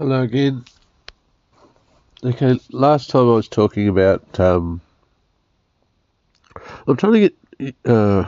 [0.00, 0.64] Hello again.
[2.24, 4.40] Okay, last time I was talking about.
[4.40, 4.80] Um,
[6.86, 8.24] I'm trying to get uh,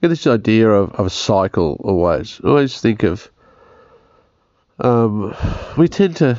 [0.00, 2.38] get this idea of, of a cycle always.
[2.44, 3.28] Always think of.
[4.78, 5.34] Um,
[5.76, 6.38] we tend to.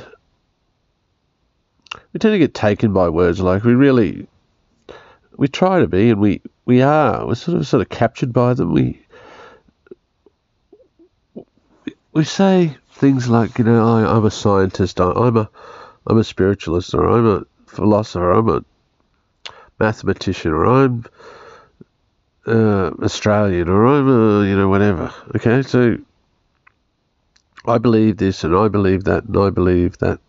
[2.14, 4.26] We tend to get taken by words like we really.
[5.36, 7.28] We try to be, and we we are.
[7.28, 8.72] We're sort of sort of captured by them.
[8.72, 9.06] We
[12.14, 15.50] we say things like, you know, I, am a scientist, I, I'm a
[16.06, 18.64] I'm a spiritualist, or I'm a philosopher, I'm a
[19.80, 21.06] mathematician, or I'm
[22.46, 25.12] uh, Australian, or I'm a, you know, whatever.
[25.36, 25.98] Okay, so
[27.66, 30.20] I believe this, and I believe that, and I believe that.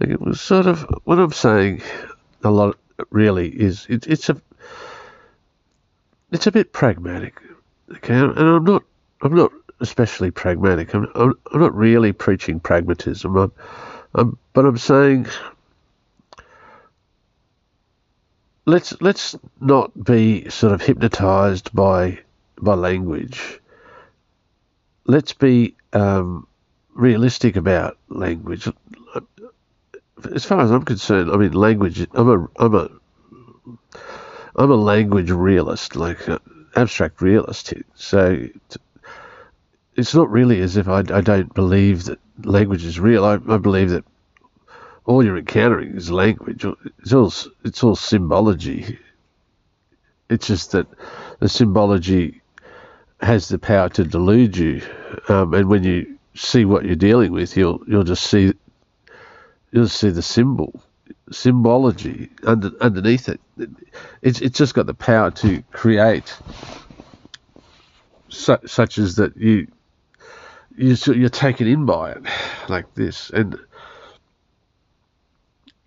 [0.00, 1.82] It was sort of what I'm saying.
[2.42, 2.76] A lot
[3.10, 4.40] really is it, it's a
[6.32, 7.38] it's a bit pragmatic.
[7.96, 8.82] Okay, and I'm not
[9.20, 10.94] I'm not especially pragmatic.
[10.94, 13.52] I'm, I'm, I'm not really preaching pragmatism, I'm,
[14.14, 15.26] I'm, but I'm saying
[18.66, 22.18] let's let's not be sort of hypnotized by
[22.60, 23.60] by language.
[25.06, 26.46] Let's be um,
[26.94, 28.68] realistic about language.
[30.34, 32.06] As far as I'm concerned, I mean language.
[32.14, 32.88] I'm a I'm a
[34.56, 36.20] I'm a language realist, like
[36.76, 37.72] abstract realist.
[37.94, 38.46] So
[40.00, 43.24] it's not really as if I, I don't believe that language is real.
[43.24, 44.04] I, I believe that
[45.04, 46.64] all you're encountering is language.
[47.00, 47.32] It's all
[47.64, 48.98] it's all symbology.
[50.30, 50.86] It's just that
[51.40, 52.40] the symbology
[53.20, 54.80] has the power to delude you,
[55.28, 58.54] um, and when you see what you're dealing with, you'll you'll just see
[59.72, 60.82] you'll see the symbol
[61.30, 63.40] symbology under, underneath it.
[64.22, 66.34] It's it's just got the power to create
[68.28, 69.66] such as that you
[70.76, 72.22] you're, you're taken in by it
[72.68, 73.30] like this.
[73.30, 73.58] And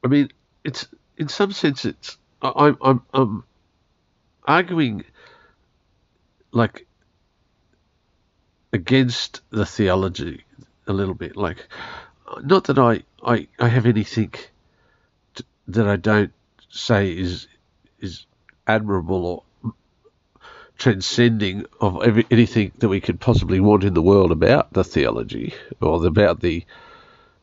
[0.04, 0.30] I mean,
[0.64, 3.44] it's in some sense, it's I'm I'm, I'm
[4.46, 5.06] arguing
[6.52, 6.86] like
[8.74, 10.44] against the theology
[10.88, 11.38] a little bit.
[11.38, 11.68] Like,
[12.44, 14.34] not that I I, I have anything
[15.36, 16.34] to, that I don't
[16.70, 17.48] say is
[18.00, 18.26] is
[18.68, 19.44] admirable or
[20.78, 25.54] transcending of every, anything that we could possibly want in the world about the theology
[25.82, 26.66] or about the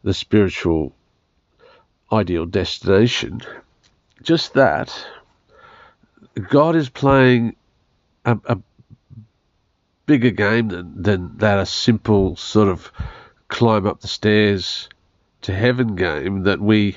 [0.03, 0.95] the spiritual
[2.11, 3.41] ideal destination.
[4.23, 5.07] Just that
[6.49, 7.57] God is playing
[8.25, 8.59] a, a
[10.07, 12.91] bigger game than, than that a simple sort of
[13.49, 14.89] climb up the stairs
[15.43, 16.97] to heaven game that we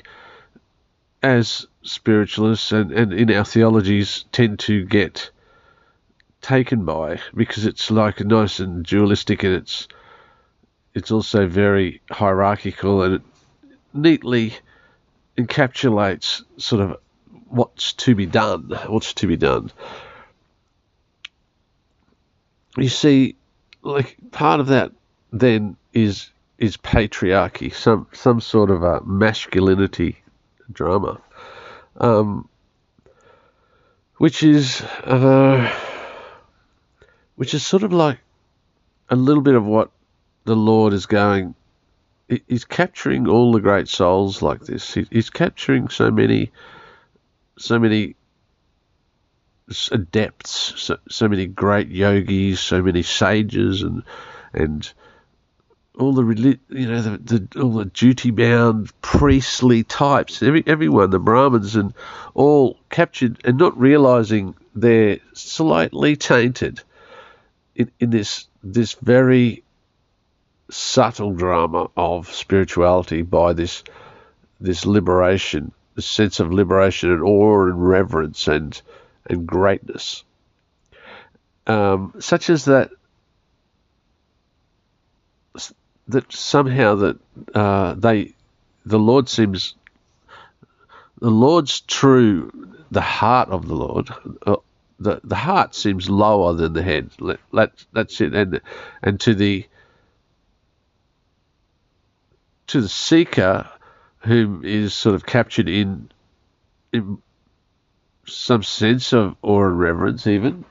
[1.22, 5.32] as spiritualists and, and in our theologies tend to get
[6.44, 9.88] taken by because it's like nice and dualistic and it's
[10.94, 13.22] it's also very hierarchical and it
[13.94, 14.54] neatly
[15.38, 16.98] encapsulates sort of
[17.50, 19.72] what's to be done, what's to be done.
[22.78, 23.36] You see,
[23.82, 24.92] like part of that
[25.32, 30.18] then is is patriarchy, some some sort of a masculinity
[30.72, 31.22] drama,
[31.98, 32.48] um,
[34.18, 35.72] which is uh,
[37.36, 38.20] which is sort of like
[39.10, 39.92] a little bit of what
[40.46, 41.56] the Lord is going.
[42.48, 44.94] He's capturing all the great souls like this.
[44.94, 46.52] He's capturing so many,
[47.58, 48.16] so many
[49.92, 54.04] adepts, so, so many great yogis, so many sages, and
[54.54, 54.92] and
[56.00, 61.20] all the you know the, the all the duty bound priestly types, every everyone, the
[61.20, 61.94] Brahmins, and
[62.34, 66.82] all captured and not realizing they're slightly tainted
[67.76, 69.64] in, in this this very
[70.70, 73.84] subtle drama of spirituality by this
[74.60, 78.82] this liberation, this sense of liberation and awe and reverence and
[79.26, 80.24] and greatness,
[81.68, 82.92] um, such as that
[86.08, 87.20] that somehow that
[87.54, 88.34] uh, they
[88.86, 89.76] the Lord seems
[91.20, 92.52] the Lord's true
[92.92, 94.10] the heart of the Lord
[94.46, 94.58] uh,
[95.04, 97.12] the the heart seems lower than the head.
[97.20, 98.34] Let, let that's it.
[98.34, 98.62] And
[99.02, 99.66] and to the
[102.68, 103.70] to the seeker,
[104.20, 106.10] whom is sort of captured in,
[106.92, 107.22] in
[108.26, 110.66] some sense of awe and reverence, even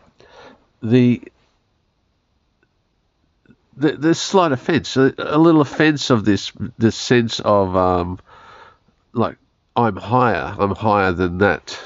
[0.83, 1.23] the
[3.75, 8.19] the, the slight offence, a, little offence of this this sense of um,
[9.13, 9.37] like
[9.77, 11.79] I'm higher, I'm higher than that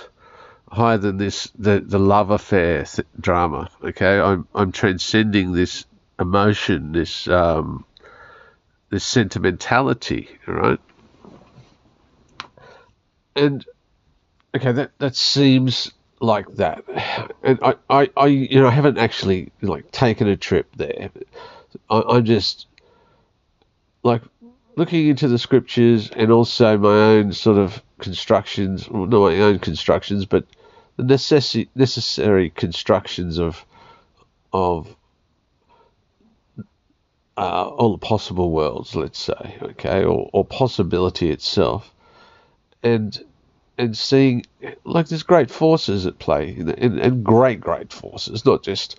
[0.71, 3.71] higher than this the the love affair th- drama.
[3.83, 5.85] Okay, I'm I'm transcending this
[6.19, 7.85] emotion, this um,
[8.91, 10.81] this sentimentality, right?
[13.35, 13.65] And
[14.55, 16.85] okay, that that seems like that,
[17.43, 21.11] and I, I, I you know I haven't actually like taken a trip there.
[21.91, 22.67] I, I'm just
[24.03, 24.23] like
[24.77, 30.27] looking into the scriptures and also my own sort of constructions, not my own constructions,
[30.27, 30.45] but
[30.97, 33.65] the necessary necessary constructions of
[34.53, 34.95] of
[37.37, 41.93] uh, all the possible worlds, let's say, okay, or, or possibility itself,
[42.83, 43.23] and
[43.79, 44.45] and seeing
[44.85, 48.99] like there's great forces at play, and, and great great forces, not just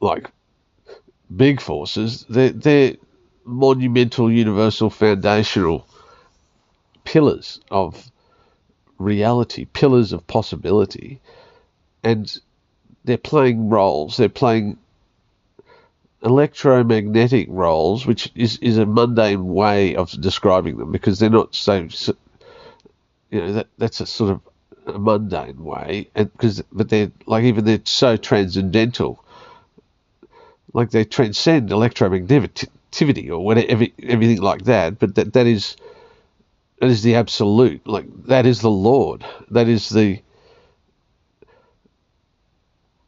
[0.00, 0.30] like
[1.34, 2.26] big forces.
[2.28, 2.96] They're they're
[3.44, 5.86] monumental, universal, foundational
[7.04, 8.10] pillars of
[8.98, 11.20] reality, pillars of possibility,
[12.02, 12.38] and
[13.04, 14.16] they're playing roles.
[14.16, 14.78] They're playing
[16.22, 21.88] electromagnetic roles, which is, is a mundane way of describing them because they're not so,
[21.88, 22.14] so
[23.30, 24.40] you know, that that's a sort of
[24.94, 29.22] a mundane way, and because but they're like even they're so transcendental,
[30.72, 34.98] like they transcend electromagnetivity or whatever everything like that.
[34.98, 35.76] But that that is
[36.80, 40.20] that is the absolute, like that is the Lord, that is the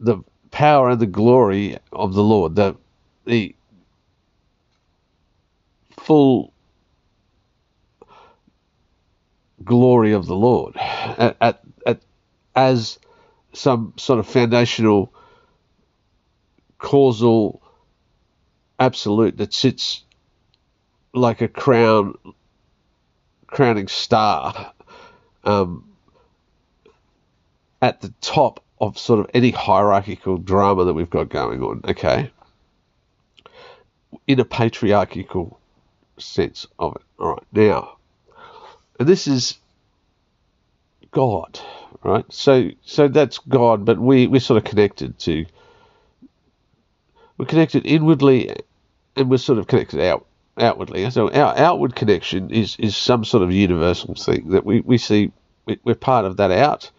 [0.00, 0.18] the
[0.50, 2.76] power and the glory of the Lord, the
[3.26, 3.54] the
[5.92, 6.52] full
[9.64, 10.76] glory of the Lord.
[10.76, 12.00] At, at, at,
[12.56, 12.98] as
[13.52, 15.12] some sort of foundational
[16.78, 17.62] causal
[18.78, 20.04] absolute that sits
[21.14, 22.14] like a crown
[23.50, 24.72] crowning star
[25.44, 25.84] um,
[27.82, 32.30] at the top of sort of any hierarchical drama that we've got going on, okay?
[34.26, 35.60] In a patriarchal
[36.18, 37.02] sense of it.
[37.18, 37.96] All right, now,
[38.98, 39.58] and this is
[41.10, 41.60] God,
[42.02, 42.24] right?
[42.30, 45.44] So, so that's God, but we we're sort of connected to.
[47.36, 48.54] We're connected inwardly,
[49.16, 50.26] and we're sort of connected out
[50.60, 51.10] outwardly.
[51.10, 55.32] So our outward connection is is some sort of universal thing that we we see.
[55.84, 56.90] We're part of that out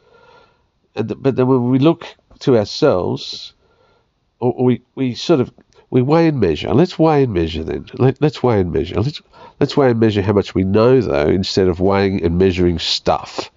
[0.96, 2.06] but then when we look
[2.40, 3.54] to ourselves,
[4.40, 5.52] or we, we sort of
[5.90, 6.74] we weigh and measure.
[6.74, 7.86] Let's weigh and measure then.
[7.94, 9.00] Let, us weigh and measure.
[9.00, 9.22] Let's
[9.60, 13.52] let's weigh and measure how much we know though, instead of weighing and measuring stuff.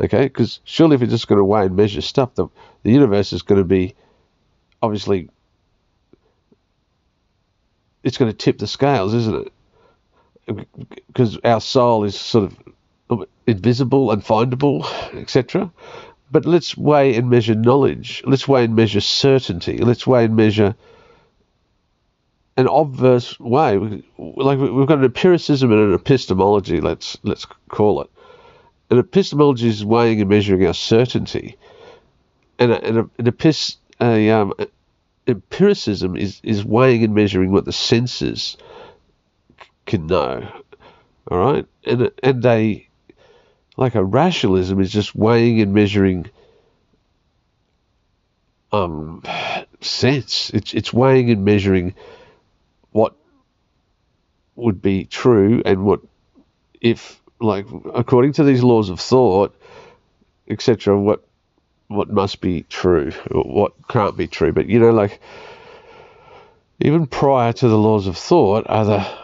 [0.00, 2.48] Okay, because surely if we're just going to weigh and measure stuff, the
[2.82, 3.94] the universe is going to be
[4.80, 5.28] obviously
[8.02, 10.68] it's going to tip the scales, isn't it?
[11.08, 12.52] Because our soul is sort
[13.10, 14.84] of invisible, unfindable,
[15.14, 15.70] etc.
[16.30, 18.22] But let's weigh and measure knowledge.
[18.26, 19.78] Let's weigh and measure certainty.
[19.78, 20.74] Let's weigh and measure
[22.58, 23.78] an obverse way.
[24.18, 26.80] Like we've got an empiricism and an epistemology.
[26.80, 28.10] Let's let's call it.
[28.90, 31.56] An epistemology is weighing and measuring our certainty,
[32.58, 34.54] and a, and a, an epis, a, um,
[35.28, 38.56] empiricism is is weighing and measuring what the senses
[39.86, 40.48] can know.
[41.30, 42.88] All right, and and a
[43.76, 46.30] like a rationalism is just weighing and measuring
[48.72, 49.22] um,
[49.80, 50.50] sense.
[50.50, 51.94] It's it's weighing and measuring
[52.90, 53.14] what
[54.56, 56.00] would be true and what
[56.80, 59.54] if like according to these laws of thought,
[60.48, 60.98] etc.
[60.98, 61.27] What
[61.88, 64.52] what must be true, what can't be true.
[64.52, 65.20] But you know, like
[66.80, 69.18] even prior to the laws of thought are the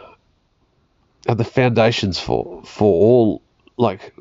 [1.29, 3.43] are the foundations for for all
[3.77, 4.15] like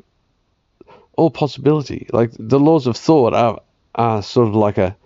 [1.16, 2.06] all possibility.
[2.12, 3.60] Like the laws of thought are
[3.94, 4.96] are sort of like a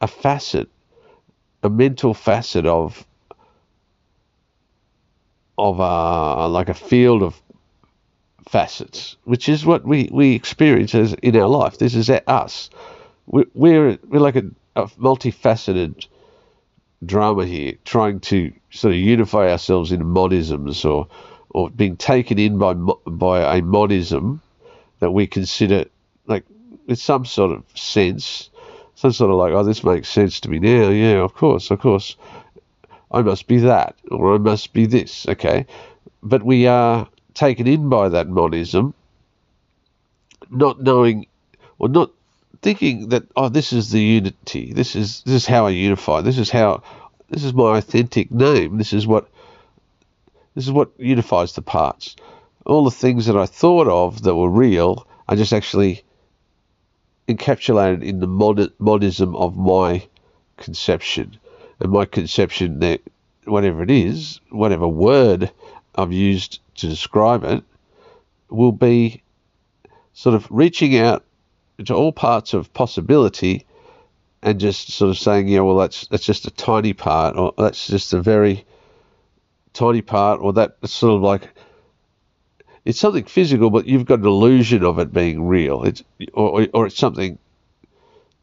[0.00, 0.68] a facet,
[1.62, 3.04] a mental facet of
[5.58, 7.40] of uh, like a field of
[8.48, 11.78] facets, which is what we, we experience as in our life.
[11.78, 12.70] This is at us.
[13.26, 14.44] We're we're, we're like a,
[14.76, 16.06] a multifaceted
[17.04, 21.08] drama here, trying to sort of unify ourselves in monisms or
[21.50, 24.40] or being taken in by by a monism
[25.00, 25.84] that we consider
[26.26, 26.44] like
[26.86, 28.50] with some sort of sense,
[28.94, 30.88] some sort of like, oh, this makes sense to me now.
[30.88, 32.16] Yeah, of course, of course.
[33.12, 35.28] I must be that, or I must be this.
[35.28, 35.66] Okay,
[36.22, 38.94] but we are taken in by that monism,
[40.50, 41.26] not knowing,
[41.78, 42.10] or not
[42.62, 44.72] thinking that oh, this is the unity.
[44.72, 46.22] This is this is how I unify.
[46.22, 46.82] This is how
[47.30, 48.78] this is my authentic name.
[48.78, 49.28] This is what
[50.54, 52.16] this is what unifies the parts
[52.66, 56.02] all the things that I thought of that were real are just actually
[57.28, 60.06] encapsulated in the mod- monism of my
[60.56, 61.38] conception.
[61.80, 63.00] And my conception that
[63.44, 65.50] whatever it is, whatever word
[65.94, 67.62] I've used to describe it
[68.48, 69.22] will be
[70.12, 71.24] sort of reaching out
[71.84, 73.66] to all parts of possibility
[74.42, 77.86] and just sort of saying, yeah, well, that's that's just a tiny part, or that's
[77.86, 78.64] just a very
[79.72, 81.50] tiny part, or that's sort of like
[82.84, 85.82] it's something physical, but you've got an illusion of it being real.
[85.82, 86.02] It's
[86.32, 87.38] or or it's something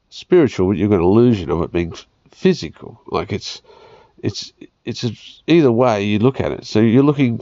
[0.10, 1.94] spiritual, but you've got an illusion of it being
[2.30, 3.02] physical.
[3.08, 3.62] Like it's
[4.22, 4.52] it's
[4.84, 6.66] it's either way you look at it.
[6.66, 7.40] So you're looking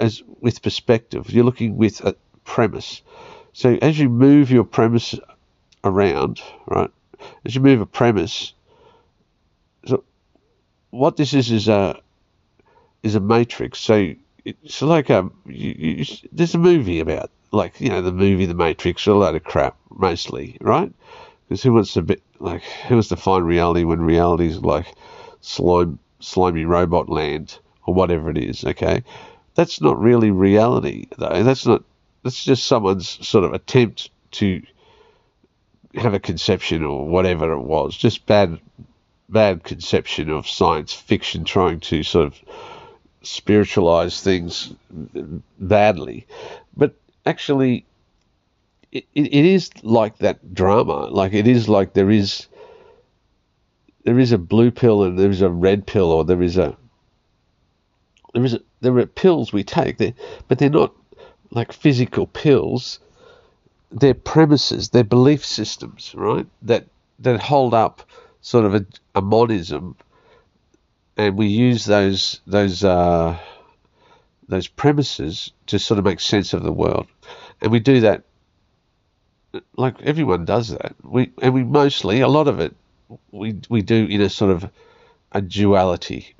[0.00, 1.30] as with perspective.
[1.30, 3.02] You're looking with a premise.
[3.52, 5.14] So as you move your premise
[5.84, 6.90] around, right?
[7.44, 8.54] As you move a premise,
[9.86, 10.04] so
[10.90, 12.00] what this is is a
[13.02, 13.78] is a matrix.
[13.78, 14.14] So
[14.44, 18.54] it's like a you, you, there's a movie about like you know the movie The
[18.54, 20.92] Matrix, a lot of crap mostly, right?
[21.48, 24.86] Because who wants to be like who wants to find reality when reality is like
[25.40, 28.64] slime slimy robot land or whatever it is?
[28.64, 29.02] Okay,
[29.60, 31.42] that's not really reality though.
[31.42, 31.84] That's not.
[32.22, 34.62] That's just someone's sort of attempt to
[35.94, 37.94] have a conception or whatever it was.
[37.94, 38.58] Just bad,
[39.28, 42.40] bad conception of science fiction, trying to sort of
[43.22, 44.72] spiritualize things
[45.58, 46.26] badly.
[46.74, 46.94] But
[47.26, 47.84] actually,
[48.92, 51.08] it, it is like that drama.
[51.08, 52.46] Like it is like there is
[54.04, 56.78] there is a blue pill and there is a red pill, or there is a
[58.32, 59.98] there is a, there are pills we take,
[60.48, 60.94] but they're not
[61.50, 63.00] like physical pills.
[63.90, 66.46] They're premises, they're belief systems, right?
[66.62, 66.86] That
[67.18, 68.02] that hold up
[68.40, 69.96] sort of a, a monism
[71.16, 73.38] and we use those those uh,
[74.48, 77.06] those premises to sort of make sense of the world,
[77.60, 78.24] and we do that
[79.76, 80.94] like everyone does that.
[81.02, 82.74] We and we mostly a lot of it
[83.32, 84.70] we we do in a sort of
[85.32, 86.34] a duality.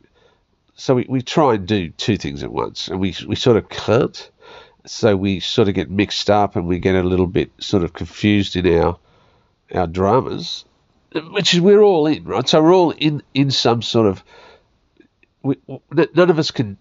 [0.81, 3.69] So we, we try and do two things at once, and we we sort of
[3.69, 4.31] can't.
[4.87, 7.93] So we sort of get mixed up, and we get a little bit sort of
[7.93, 8.99] confused in our
[9.75, 10.65] our dramas,
[11.33, 12.49] which is we're all in, right?
[12.49, 14.25] So we're all in in some sort of
[15.43, 15.57] we,
[16.15, 16.79] none of us can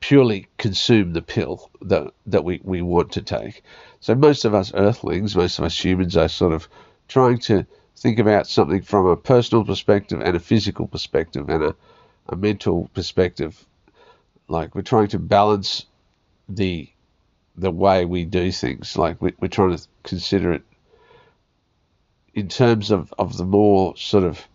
[0.00, 3.62] purely consume the pill that that we, we want to take.
[4.00, 6.68] So most of us earthlings, most of us humans are sort of
[7.08, 7.64] trying to
[7.96, 11.74] think about something from a personal perspective and a physical perspective and a,
[12.28, 13.64] a mental perspective.
[14.48, 15.86] Like we're trying to balance
[16.48, 16.88] the
[17.56, 18.96] the way we do things.
[18.96, 20.62] Like we, we're trying to consider it
[22.34, 24.46] in terms of, of the more sort of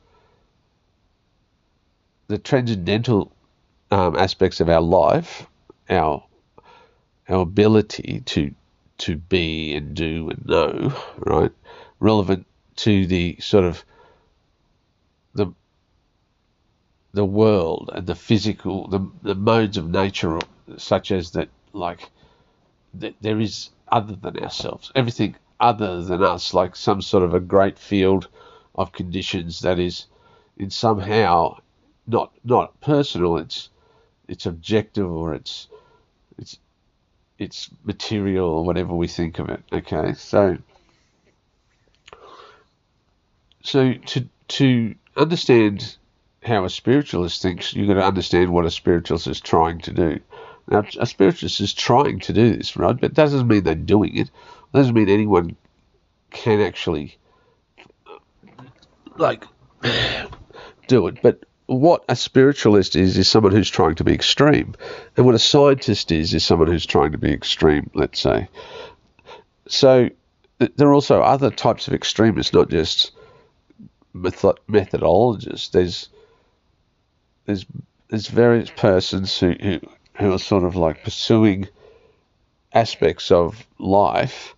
[2.28, 3.32] the transcendental
[3.92, 5.46] um, aspects of our life,
[5.90, 6.24] our
[7.30, 8.54] our ability to
[9.00, 11.52] to be and do and know, right,
[12.00, 12.46] relevant
[12.78, 13.84] to the sort of
[15.34, 15.48] the
[17.14, 20.40] the world and the physical, the the modes of nature,
[20.78, 22.10] such as that, like
[22.96, 27.40] that there is other than ourselves, everything other than us, like some sort of a
[27.40, 28.28] great field
[28.76, 30.06] of conditions that is
[30.58, 31.56] in somehow
[32.08, 33.38] not not personal.
[33.38, 33.70] It's
[34.28, 35.68] it's objective or it's
[36.38, 36.58] it's
[37.38, 39.64] it's material or whatever we think of it.
[39.72, 40.58] Okay, so
[43.62, 45.98] so to to understand
[46.46, 50.20] how a spiritualist thinks, you've got to understand what a spiritualist is trying to do.
[50.68, 52.96] Now, a spiritualist is trying to do this, right?
[53.00, 54.28] But it doesn't mean they're doing it.
[54.28, 55.56] It doesn't mean anyone
[56.32, 57.18] can actually
[59.18, 59.46] like
[60.88, 61.22] do it.
[61.22, 64.76] But what a spiritualist is is someone who's trying to be extreme,
[65.16, 67.90] and what a scientist is is someone who's trying to be extreme.
[67.94, 68.48] Let's say.
[69.68, 70.10] So
[70.60, 73.12] there are also other types of extremists, not just
[74.14, 75.72] method- methodologists.
[75.72, 76.10] There's
[77.46, 77.66] there's
[78.10, 79.80] there's various persons who, who
[80.20, 81.68] who are sort of like pursuing
[82.74, 84.56] aspects of life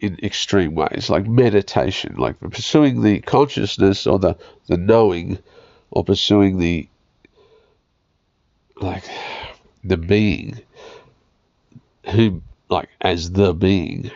[0.00, 5.38] in extreme ways, like meditation, like pursuing the consciousness or the, the knowing
[5.90, 6.88] or pursuing the
[8.76, 9.04] like
[9.82, 10.60] the being
[12.10, 14.10] who like as the being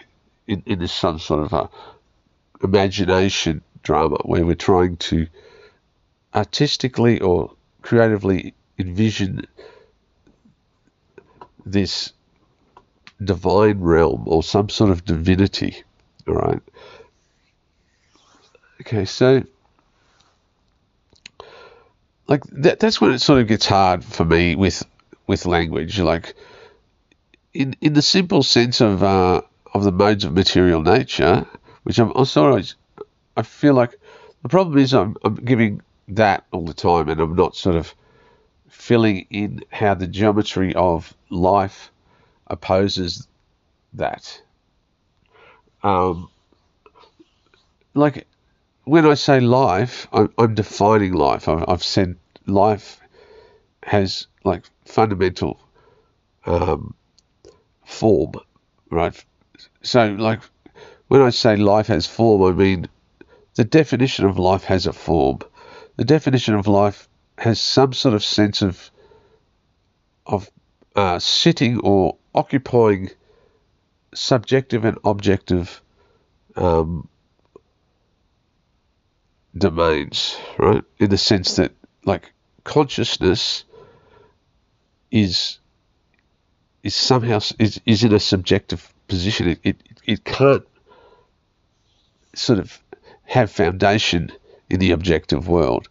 [0.46, 1.70] in, in some sort of a
[2.62, 5.26] imagination drama where we're trying to
[6.34, 7.50] artistically or
[7.82, 9.46] creatively envision
[11.66, 12.12] this
[13.22, 15.82] divine realm or some sort of divinity
[16.26, 16.62] all right
[18.80, 19.42] okay so
[22.30, 24.86] like that, that's when it sort of gets hard for me with
[25.26, 25.98] with language.
[25.98, 26.34] Like
[27.52, 29.42] in in the simple sense of uh,
[29.74, 31.44] of the modes of material nature,
[31.82, 32.64] which I'm, I'm sorry,
[33.36, 33.98] I feel like
[34.42, 35.82] the problem is I'm I'm giving
[36.16, 37.94] that all the time, and I'm not sort of
[38.68, 41.90] filling in how the geometry of life
[42.46, 43.26] opposes
[43.94, 44.42] that.
[45.82, 46.28] Um,
[47.94, 48.26] like
[48.84, 51.48] when I say life, I'm, I'm defining life.
[51.48, 53.00] I, I've said life
[53.82, 55.60] has like fundamental
[56.46, 56.94] um,
[57.84, 58.32] form,
[58.90, 59.24] right?
[59.82, 60.40] So, like
[61.08, 62.88] when I say life has form, I mean
[63.54, 65.40] the definition of life has a form.
[66.00, 68.90] The definition of life has some sort of sense of
[70.24, 70.50] of
[70.96, 73.10] uh, sitting or occupying
[74.14, 75.82] subjective and objective
[76.56, 77.06] um,
[79.54, 80.82] domains, right?
[80.98, 81.72] In the sense that,
[82.06, 82.32] like,
[82.64, 83.64] consciousness
[85.10, 85.58] is
[86.82, 89.48] is somehow is, is in a subjective position.
[89.48, 89.76] It, it
[90.06, 90.66] it can't
[92.34, 92.82] sort of
[93.24, 94.32] have foundation
[94.70, 95.88] in the objective world.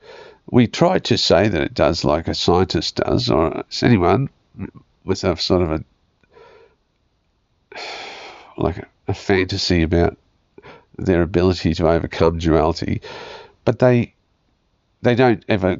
[0.49, 4.29] We try to say that it does, like a scientist does, or anyone
[5.03, 5.83] with a sort of a
[8.57, 10.17] like a, a fantasy about
[10.97, 13.01] their ability to overcome duality,
[13.63, 14.13] but they
[15.01, 15.77] they don't ever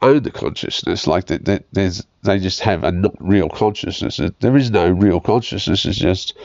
[0.00, 1.06] own the consciousness.
[1.06, 4.20] Like that, that there's they just have a not real consciousness.
[4.40, 5.84] There is no real consciousness.
[5.84, 6.36] It's just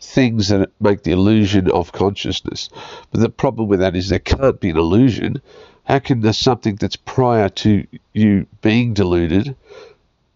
[0.00, 2.68] things that make the illusion of consciousness.
[3.10, 5.42] But the problem with that is there can't be an illusion.
[5.84, 9.56] How can there something that's prior to you being deluded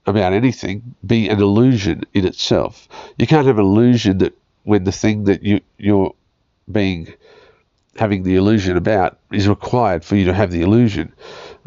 [0.07, 2.89] about anything be an illusion in itself?
[3.19, 6.15] You can't have an illusion that when the thing that you you're
[6.71, 7.13] being
[7.97, 11.13] having the illusion about is required for you to have the illusion.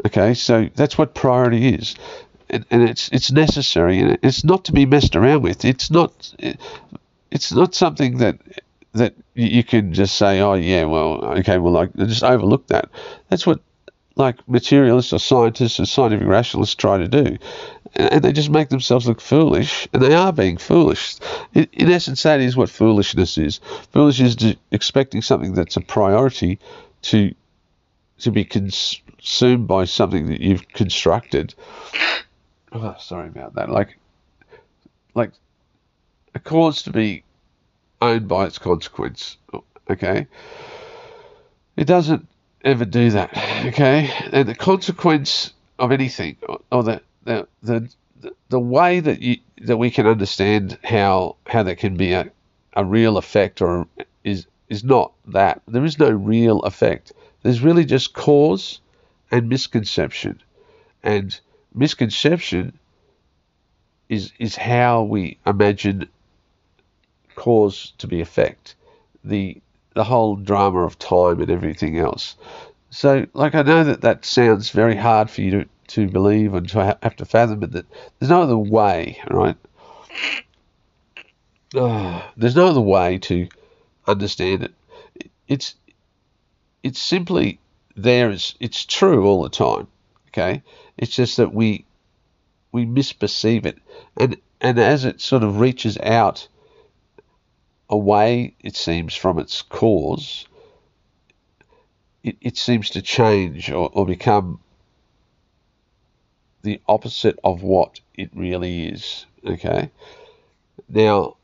[0.06, 1.96] Okay, so that's what priority is.
[2.50, 5.64] And, and it's it's necessary and it's not to be messed around with.
[5.66, 6.34] It's not
[7.32, 8.40] it's not something that
[8.94, 12.90] that you can just say, oh yeah, well, okay, well, like just overlook that.
[13.30, 13.60] That's what
[14.16, 17.38] like materialists or scientists or scientific rationalists try to do,
[17.96, 21.18] and they just make themselves look foolish, and they are being foolish.
[21.54, 23.60] In, in essence, that is what foolishness is.
[23.92, 26.60] Foolishness is expecting something that's a priority
[27.04, 27.34] to
[28.20, 31.54] to be consumed by something that you've constructed.
[32.78, 33.70] Oh, sorry about that.
[33.70, 33.98] Like,
[35.14, 35.32] like
[36.36, 37.24] a cause to be
[38.02, 39.38] owned by its consequence.
[39.90, 40.28] Okay,
[41.78, 42.28] it doesn't
[42.64, 43.32] ever do that.
[43.66, 46.36] Okay, and the consequence of anything,
[46.72, 47.90] or the the the
[48.50, 52.30] the way that you that we can understand how how there can be a,
[52.74, 53.88] a real effect or
[54.24, 57.14] is is not that there is no real effect.
[57.44, 58.82] There's really just cause
[59.32, 60.42] and misconception,
[61.04, 61.40] and
[61.74, 62.78] misconception
[64.10, 66.08] is is how we imagine
[67.36, 68.76] cause to be effect.
[69.24, 69.62] The
[69.96, 72.36] the whole drama of time and everything else.
[72.90, 76.68] So, like, I know that that sounds very hard for you to, to believe and
[76.70, 77.86] to ha- have to fathom, but that
[78.20, 79.58] there's no other way, right?
[81.76, 83.48] Oh, there's no other way to
[84.08, 84.74] understand it.
[85.48, 85.76] It's
[86.84, 87.60] it's simply
[87.96, 88.32] there.
[88.32, 89.88] It's, it's true all the time.
[90.30, 90.62] Okay,
[90.98, 91.86] it's just that we
[92.72, 93.78] we misperceive it,
[94.18, 96.48] and and as it sort of reaches out
[97.90, 100.48] away, it seems, from its cause,
[102.24, 104.60] it, it seems to change or, or become
[106.64, 109.26] the opposite of what it really is.
[109.46, 109.92] Okay?
[110.90, 111.38] Now,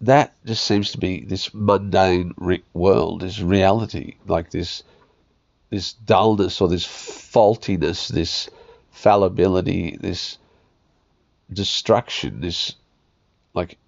[0.00, 4.82] that just seems to be this mundane re- world, this reality, like this
[5.68, 8.50] this dullness or this faultiness, this
[8.90, 10.36] fallibility, this
[11.52, 12.74] destruction, this
[13.54, 13.78] like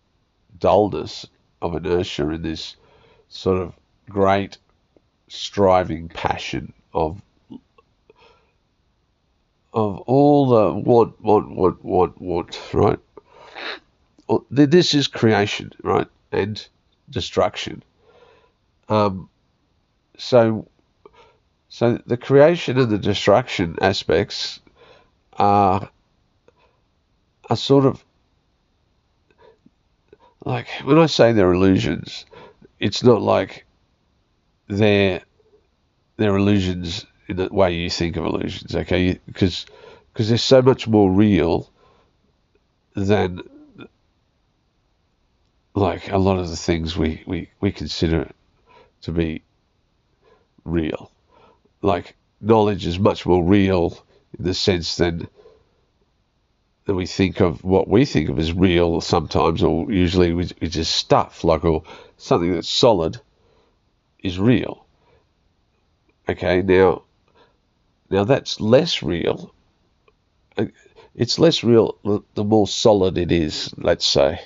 [0.59, 1.27] dullness
[1.63, 2.77] of inertia and this
[3.29, 3.73] sort of
[4.11, 4.59] great
[5.29, 7.23] striving passion of
[9.73, 12.99] of all the want, want, want, want, want, right?
[14.51, 16.67] This is creation, right, and
[17.09, 17.83] destruction.
[18.91, 19.31] Um,
[20.19, 20.69] so,
[21.69, 24.61] so the creation and the destruction aspects
[25.33, 25.89] are
[27.49, 28.05] are sort of
[30.45, 32.27] like when I say they're illusions,
[32.79, 33.65] it's not like
[34.69, 35.23] they're
[36.17, 39.19] they're illusions in the way you think of illusions, okay?
[39.27, 39.67] Because
[40.13, 41.71] because they're so much more real
[42.95, 43.43] than
[45.75, 48.31] like a lot of the things we, we, we consider
[49.03, 49.43] to be
[50.65, 51.11] real.
[51.81, 53.99] Like knowledge is much more real
[54.39, 55.29] in the sense than
[56.85, 60.95] that we think of what we think of as real sometimes, or usually we just
[60.97, 61.83] stuff, like or
[62.17, 63.21] something that's solid
[64.23, 64.85] is real.
[66.29, 67.03] Okay, now
[68.11, 69.55] now that's less real.
[70.57, 70.67] Uh,
[71.15, 71.99] it's less real
[72.35, 73.73] the more solid it is.
[73.77, 74.41] Let's say,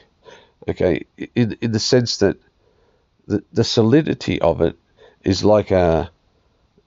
[0.68, 2.36] okay, in in the sense that
[3.26, 4.76] the the solidity of it
[5.24, 6.10] is like a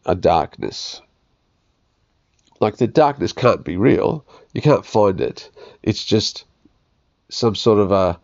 [0.05, 1.01] a darkness.
[2.60, 4.26] Like the darkness can't be real.
[4.54, 5.50] You can't find it.
[5.82, 6.45] It's just
[7.30, 8.19] some sort of a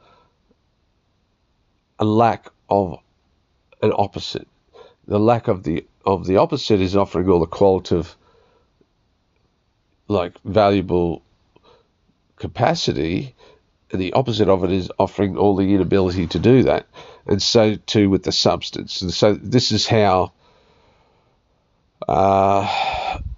[2.00, 3.00] a lack of
[3.82, 4.48] an opposite.
[5.08, 8.16] The lack of the of the opposite is offering all the qualitative
[10.08, 11.24] like valuable
[12.36, 13.34] capacity
[13.92, 16.86] and the opposite of it is offering all the inability to do that
[17.26, 20.32] and so too with the substance and so this is how
[22.08, 22.68] uh,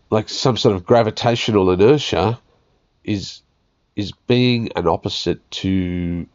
[0.09, 2.39] like some sort of gravitational inertia
[3.03, 3.41] is
[3.95, 6.27] is being an opposite to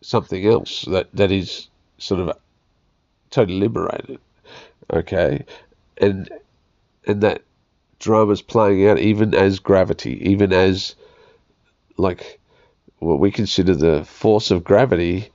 [0.00, 2.36] something else that that is sort of
[3.30, 4.18] totally liberated
[4.92, 5.44] okay?
[5.98, 6.28] And
[7.06, 7.42] and that
[7.98, 10.94] drama's playing out even as gravity even as
[11.96, 12.38] like
[12.98, 15.30] what we consider the force of gravity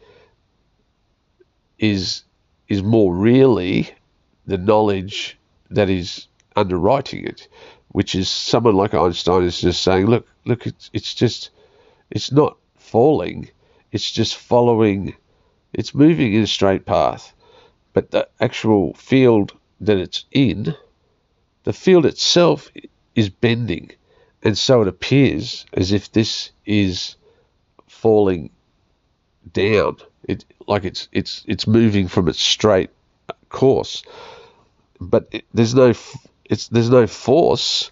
[1.79, 2.23] is
[2.69, 3.89] is more really
[4.45, 5.37] the knowledge
[5.71, 7.47] that is underwriting it,
[7.89, 11.49] which is someone like Einstein is just saying, look, look, it's it's just
[12.09, 13.49] it's not falling,
[13.91, 15.15] it's just following,
[15.73, 17.33] it's moving in a straight path,
[17.93, 20.75] but the actual field that it's in,
[21.63, 22.69] the field itself
[23.15, 23.91] is bending,
[24.43, 27.15] and so it appears as if this is
[27.87, 28.49] falling
[29.53, 29.97] down.
[30.27, 32.89] It like it's it's it's moving from its straight
[33.49, 34.03] course,
[34.99, 35.93] but it, there's no
[36.51, 37.91] it's there's no force.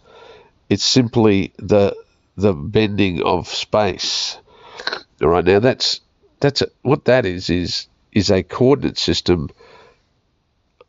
[0.70, 1.96] It's simply the
[2.36, 4.38] the bending of space.
[5.22, 6.02] All right now that's
[6.40, 9.50] that's a, what that is is is a coordinate system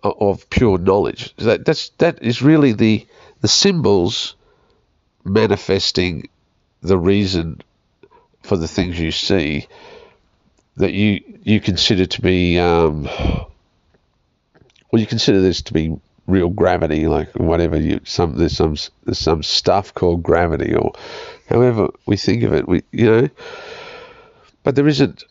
[0.03, 1.35] of pure knowledge.
[1.37, 3.07] That that's that is really the
[3.41, 4.35] the symbols
[5.25, 6.29] manifesting
[6.83, 7.61] the reason
[8.43, 9.69] for the things you see
[10.77, 15.97] that you you consider to be um, well you consider this to be
[16.31, 20.93] real gravity like whatever you some there's some there's some stuff called gravity or
[21.49, 23.29] however we think of it we you know?
[24.63, 25.25] But there isn't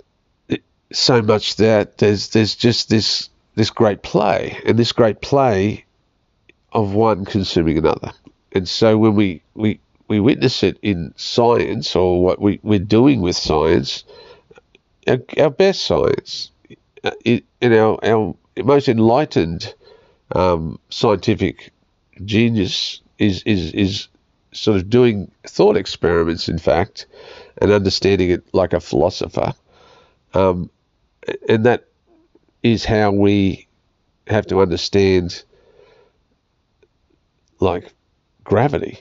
[0.92, 5.86] so much that there's there's just this this great play and this great play
[6.72, 8.12] of one consuming another.
[8.52, 13.22] And so when we we we witness it in science or what we, we're doing
[13.22, 14.04] with science,
[15.08, 16.50] our, our best science,
[17.04, 19.76] uh, in our, our most enlightened
[20.36, 21.72] um, scientific
[22.26, 24.08] genius is, is, is
[24.52, 27.06] sort of doing thought experiments, in fact,
[27.62, 29.54] and understanding it like a philosopher.
[30.34, 30.70] Um,
[31.48, 31.86] and that
[32.64, 33.68] is how we
[34.28, 35.44] have to understand,
[37.60, 37.94] like,
[38.44, 39.00] gravity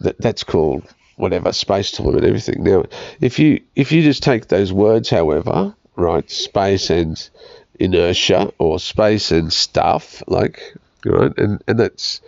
[0.00, 0.84] that that's called
[1.16, 2.62] whatever space time and everything.
[2.64, 2.84] Now,
[3.20, 7.30] if you if you just take those words, however, right, space and
[7.78, 12.20] inertia or space and stuff, like right, and and that's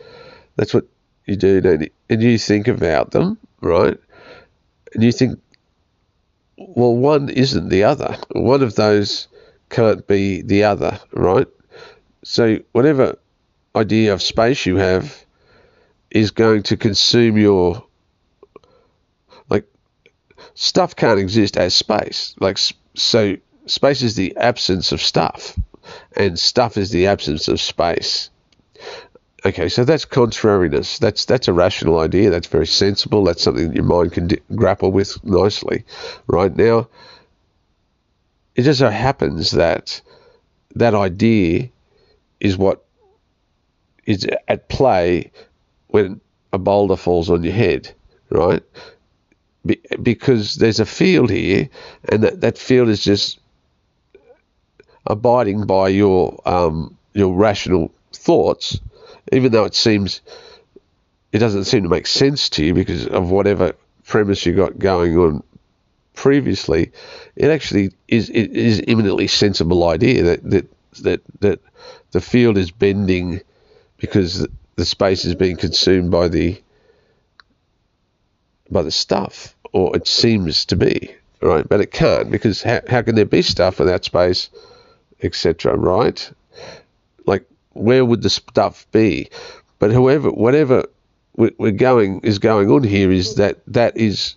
[0.56, 0.86] that's what
[1.26, 3.98] you do, and, and you think about them, right,
[4.94, 5.40] and you think,
[6.56, 8.16] well, one isn't the other.
[8.32, 9.28] One of those
[9.70, 11.48] can't be the other, right?
[12.22, 13.18] So whatever
[13.76, 15.24] idea of space you have
[16.10, 17.84] is going to consume your
[19.50, 19.66] like
[20.54, 22.56] stuff can't exist as space like
[22.94, 25.58] so space is the absence of stuff
[26.16, 28.30] and stuff is the absence of space.
[29.44, 30.98] Okay so that's contrariness.
[30.98, 32.30] That's that's a rational idea.
[32.30, 33.24] That's very sensible.
[33.24, 35.84] That's something that your mind can grapple with nicely.
[36.26, 36.88] Right now
[38.54, 40.00] it just so happens that
[40.76, 41.68] that idea
[42.40, 42.84] is what
[44.06, 45.30] is at play
[45.88, 46.20] when
[46.52, 47.92] a boulder falls on your head,
[48.30, 48.62] right?
[49.66, 51.68] Be, because there's a field here,
[52.08, 53.40] and that, that field is just
[55.06, 58.80] abiding by your um, your rational thoughts,
[59.32, 60.20] even though it seems
[61.32, 65.16] it doesn't seem to make sense to you because of whatever premise you got going
[65.16, 65.42] on
[66.14, 66.92] previously.
[67.36, 70.66] It actually is it is eminently sensible idea that that
[71.02, 71.60] that that
[72.12, 73.40] the field is bending
[73.98, 76.60] because the space is being consumed by the
[78.70, 81.68] by the stuff, or it seems to be, right?
[81.68, 84.50] But it can't because how, how can there be stuff without space,
[85.24, 85.76] etc.
[85.76, 86.30] Right?
[87.26, 89.28] Like where would the stuff be?
[89.78, 90.84] But whoever, whatever
[91.36, 94.36] we're going is going on here is that that is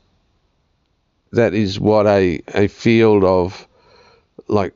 [1.32, 3.68] that is what a a field of
[4.48, 4.74] like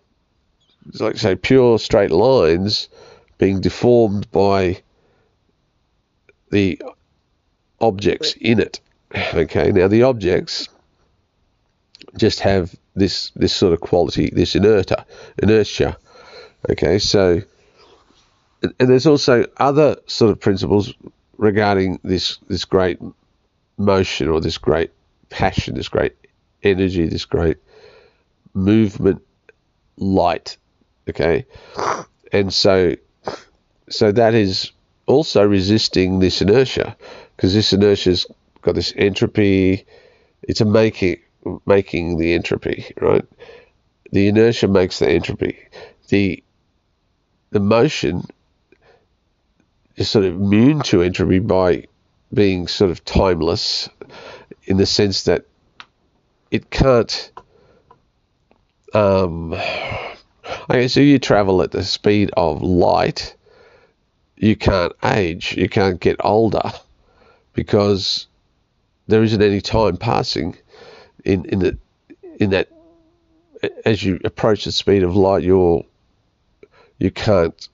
[1.00, 2.90] like say pure straight lines
[3.38, 4.82] being deformed by
[6.52, 6.82] the
[7.80, 8.80] objects in it.
[9.34, 10.70] Okay, now the objects
[12.18, 15.06] just have this this sort of quality, this inertia,
[15.42, 15.98] inertia.
[16.70, 17.42] Okay, so
[18.62, 20.94] and there's also other sort of principles
[21.38, 23.00] regarding this this great
[23.78, 24.92] motion or this great
[25.30, 26.16] passion, this great
[26.62, 27.58] energy, this great
[28.54, 29.22] movement,
[29.98, 30.58] light.
[31.10, 31.46] Okay,
[32.32, 32.96] and so
[33.90, 34.72] so that is
[35.08, 36.96] also resisting this inertia
[37.36, 38.28] because this inertia's
[38.62, 39.86] got this entropy.
[40.44, 41.20] It's a making
[41.66, 43.26] making the entropy, right?
[44.12, 45.58] The inertia makes the entropy.
[46.10, 46.44] The
[47.52, 48.24] the motion
[49.96, 51.86] is sort of immune to entropy by
[52.34, 53.90] being sort of timeless
[54.66, 55.46] in the sense that
[56.50, 57.32] it can't
[58.94, 59.54] um
[60.70, 63.36] okay so you travel at the speed of light
[64.38, 66.72] you can't age you can't get older
[67.54, 68.28] because
[69.08, 70.58] there isn't any time passing
[71.26, 71.78] in in the
[72.40, 72.70] in that
[73.86, 75.86] as you approach the speed of light, you're
[77.02, 77.68] you can't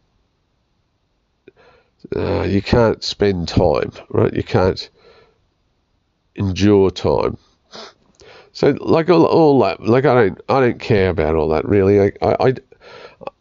[2.16, 4.34] uh, you can't spend time, right?
[4.34, 4.90] You can't
[6.36, 7.38] endure time.
[8.54, 12.00] So like all, all that, like I don't I don't care about all that really.
[12.00, 12.54] I I,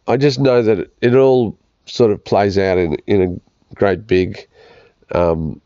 [0.07, 4.45] I just know that it, all sort of plays out in in a great big
[5.13, 5.61] um,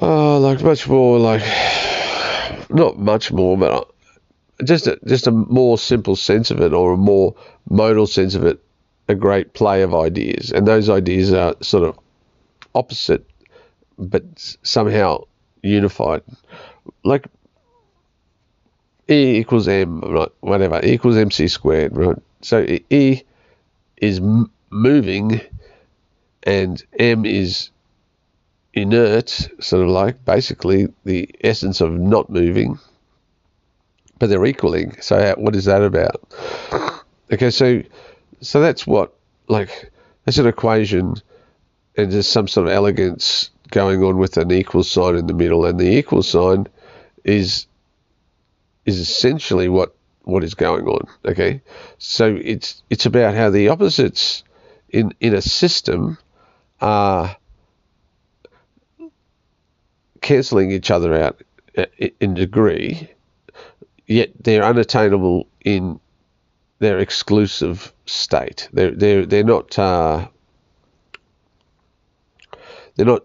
[0.00, 1.42] Uh, like much more like
[2.70, 3.91] not much more, but
[4.64, 7.34] just a, just a more simple sense of it, or a more
[7.68, 8.62] modal sense of it.
[9.08, 11.98] A great play of ideas, and those ideas are sort of
[12.74, 13.26] opposite,
[13.98, 14.22] but
[14.62, 15.24] somehow
[15.62, 16.22] unified.
[17.04, 17.26] Like
[19.08, 20.30] E equals M, right?
[20.40, 20.80] Whatever.
[20.84, 22.16] E equals MC squared, right?
[22.42, 23.22] So E
[23.96, 24.20] is
[24.70, 25.40] moving,
[26.44, 27.70] and M is
[28.72, 29.28] inert,
[29.60, 32.78] sort of like basically the essence of not moving,
[34.22, 34.96] but they're equaling.
[35.00, 36.22] So what is that about?
[37.32, 37.82] Okay, so
[38.40, 39.12] so that's what
[39.48, 39.90] like
[40.24, 41.16] that's an equation,
[41.96, 45.66] and there's some sort of elegance going on with an equal sign in the middle,
[45.66, 46.68] and the equal sign
[47.24, 47.66] is
[48.86, 51.08] is essentially what what is going on.
[51.24, 51.60] Okay,
[51.98, 54.44] so it's it's about how the opposites
[54.88, 56.16] in in a system
[56.80, 57.36] are
[60.20, 61.42] cancelling each other out
[61.76, 61.86] uh,
[62.20, 63.10] in degree,
[64.06, 66.00] yet they're unattainable in
[66.78, 68.68] their exclusive state.
[68.72, 70.28] They're they're they're not uh,
[72.96, 73.24] they're not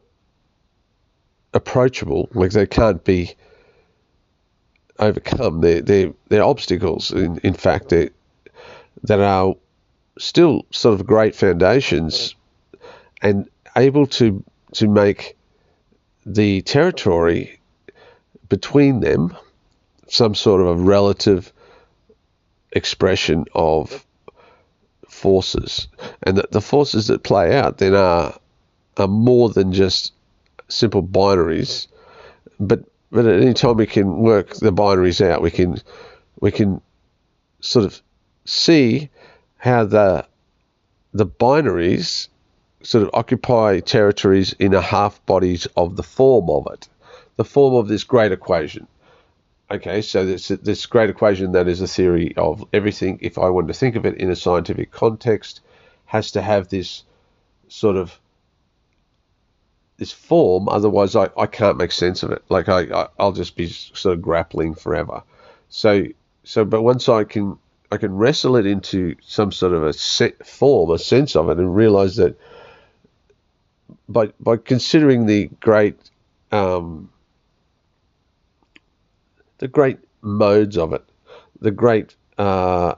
[1.54, 2.30] approachable.
[2.34, 3.36] Like they can't be
[5.00, 5.62] overcome.
[5.62, 7.12] They're they're, they're obstacles.
[7.12, 9.56] In in fact, that are
[10.20, 12.36] still sort of great foundations
[13.22, 15.36] and able to to make
[16.26, 17.60] the territory
[18.50, 19.36] between them
[20.08, 21.52] some sort of a relative
[22.72, 24.06] expression of
[25.08, 25.88] forces,
[26.24, 28.38] and that the forces that play out then are
[28.98, 30.14] are more than just
[30.68, 31.88] simple binaries,
[32.60, 35.78] but but at any time we can work the binaries out, we can
[36.40, 36.82] we can
[37.62, 38.02] sort of
[38.46, 39.10] see
[39.58, 40.26] how the
[41.14, 42.28] the binaries
[42.84, 46.88] sort of occupy territories in a half bodies of the form of it,
[47.38, 48.88] the form of this great equation.
[49.70, 53.20] Okay, so this this great equation that is a theory of everything.
[53.22, 55.60] If I want to think of it in a scientific context,
[56.06, 57.04] has to have this
[57.68, 58.18] sort of
[59.98, 60.70] this form.
[60.70, 62.44] Otherwise, I, I can't make sense of it.
[62.48, 65.24] Like I, I I'll just be sort of grappling forever.
[65.68, 66.06] So
[66.46, 67.58] so, but once I can
[67.92, 71.58] I can wrestle it into some sort of a set form, a sense of it,
[71.58, 72.40] and realize that
[74.08, 76.00] by by considering the great
[76.54, 77.10] um,
[79.60, 81.04] the great modes of it,
[81.60, 82.96] the great uh,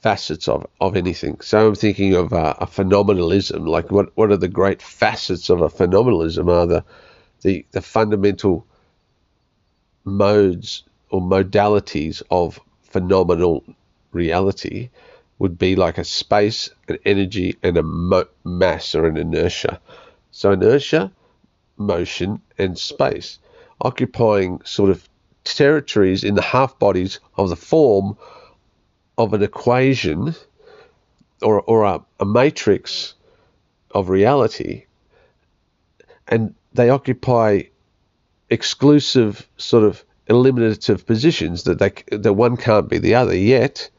[0.00, 1.40] facets of of anything.
[1.40, 3.66] So I'm thinking of uh, a phenomenalism.
[3.66, 6.50] Like what what are the great facets of a phenomenalism?
[6.50, 6.84] Are the
[7.42, 8.66] the the fundamental
[10.04, 13.64] modes or modalities of phenomenal
[14.12, 14.90] reality
[15.38, 19.80] would be like a space, an energy, and a mo- mass or an inertia.
[20.30, 21.10] So inertia,
[21.76, 23.38] motion, and space,
[23.80, 25.08] occupying sort of
[25.44, 28.16] territories in the half bodies of the form
[29.18, 30.34] of an equation
[31.42, 33.14] or, or a, a matrix
[33.90, 34.84] of reality.
[36.28, 37.62] And they occupy
[38.48, 43.90] exclusive sort of eliminative positions that they that one can't be the other yet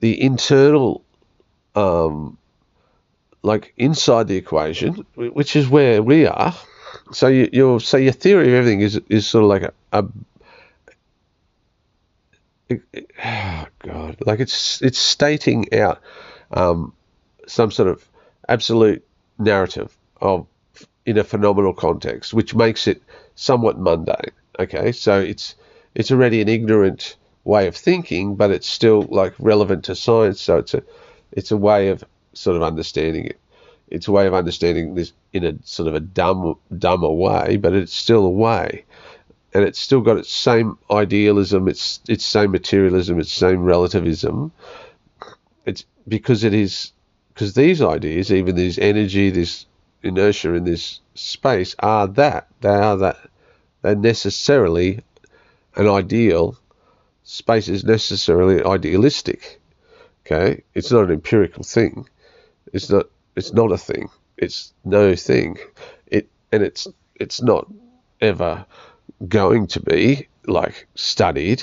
[0.00, 1.04] the internal
[1.74, 2.38] um,
[3.42, 6.54] like inside the equation, which is where we are.
[7.12, 10.04] So you, your so your theory of everything is is sort of like a, a
[12.68, 12.82] it,
[13.24, 16.00] oh God, like it's it's stating out
[16.50, 16.92] um,
[17.46, 18.04] some sort of
[18.48, 19.04] absolute
[19.38, 20.46] narrative of
[21.04, 23.02] in a phenomenal context, which makes it
[23.34, 24.32] somewhat mundane.
[24.58, 25.54] Okay, so it's
[25.94, 30.40] it's already an ignorant way of thinking, but it's still like relevant to science.
[30.40, 30.82] So it's a
[31.32, 33.40] it's a way of sort of understanding it.
[33.88, 37.72] It's a way of understanding this in a sort of a dumb dumber way, but
[37.72, 38.84] it's still a way,
[39.54, 44.52] and it's still got its same idealism, its its same materialism, its same relativism.
[45.64, 46.92] It's because it is
[47.32, 49.66] because these ideas, even this energy, this
[50.02, 53.18] inertia in this space, are that they are that
[53.82, 55.00] they're necessarily
[55.76, 56.56] an ideal.
[57.22, 59.60] Space is necessarily idealistic.
[60.24, 62.08] Okay, it's not an empirical thing.
[62.72, 63.06] It's not.
[63.36, 64.08] It's not a thing.
[64.36, 65.58] It's no thing.
[66.06, 67.70] It and it's it's not
[68.20, 68.66] ever
[69.28, 71.62] going to be like studied.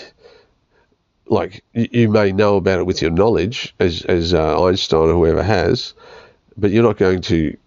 [1.26, 5.42] Like you, may know about it with your knowledge, as as uh, Einstein or whoever
[5.42, 5.94] has,
[6.58, 7.58] but you're not going to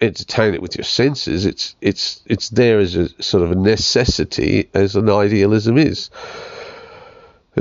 [0.00, 1.44] entertain it with your senses.
[1.44, 6.10] It's it's it's there as a sort of a necessity, as an idealism is.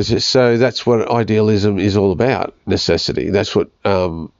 [0.01, 3.29] So that's what idealism is all about, necessity.
[3.29, 4.31] That's what um,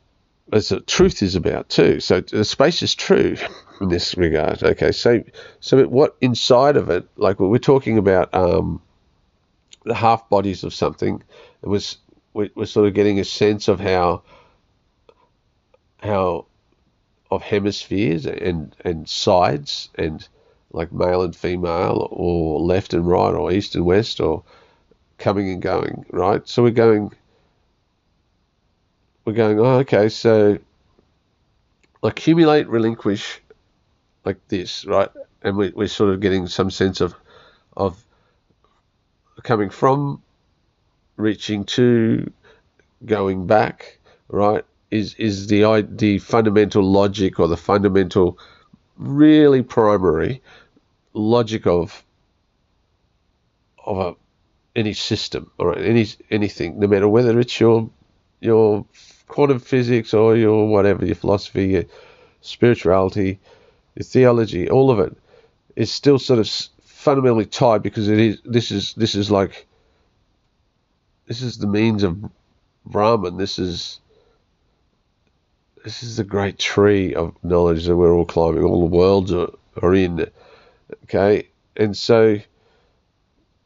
[0.49, 1.99] that's what truth is about too.
[1.99, 3.37] So the space is true
[3.81, 4.63] in this regard.
[4.63, 5.23] Okay, so
[5.59, 8.81] so what inside of it, like we're talking about um,
[9.83, 11.23] the half bodies of something,
[11.61, 11.97] it was
[12.33, 14.21] we're sort of getting a sense of how
[15.97, 16.45] how
[17.31, 20.27] of hemispheres and and sides and
[20.71, 24.43] like male and female or left and right or east and west or
[25.17, 26.47] coming and going, right?
[26.47, 27.11] So we're going,
[29.25, 30.59] we're going, oh, okay, so
[32.03, 33.41] accumulate, relinquish,
[34.25, 35.09] like this, right?
[35.41, 37.15] And we, we're sort of getting some sense of,
[37.75, 38.03] of
[39.43, 40.21] coming from,
[41.15, 42.31] reaching to,
[43.05, 43.99] going back,
[44.29, 44.65] right?
[44.89, 48.39] Is is the the fundamental logic or the fundamental,
[48.97, 50.41] really primary
[51.13, 52.03] logic of
[53.85, 54.15] of a
[54.77, 57.89] any system or any anything, no matter whether it's your
[58.39, 58.85] your
[59.27, 61.83] quantum physics or your whatever, your philosophy, your
[62.41, 63.39] spirituality,
[63.95, 65.17] your theology, all of it
[65.75, 66.47] is still sort of
[66.83, 69.65] fundamentally tied because it is this is this is like
[71.25, 72.17] this is the means of
[72.85, 73.37] Brahman.
[73.37, 73.99] This is
[75.83, 78.63] this is the great tree of knowledge that we're all climbing.
[78.63, 79.49] All the worlds are,
[79.81, 80.29] are in.
[81.05, 82.39] Okay, and so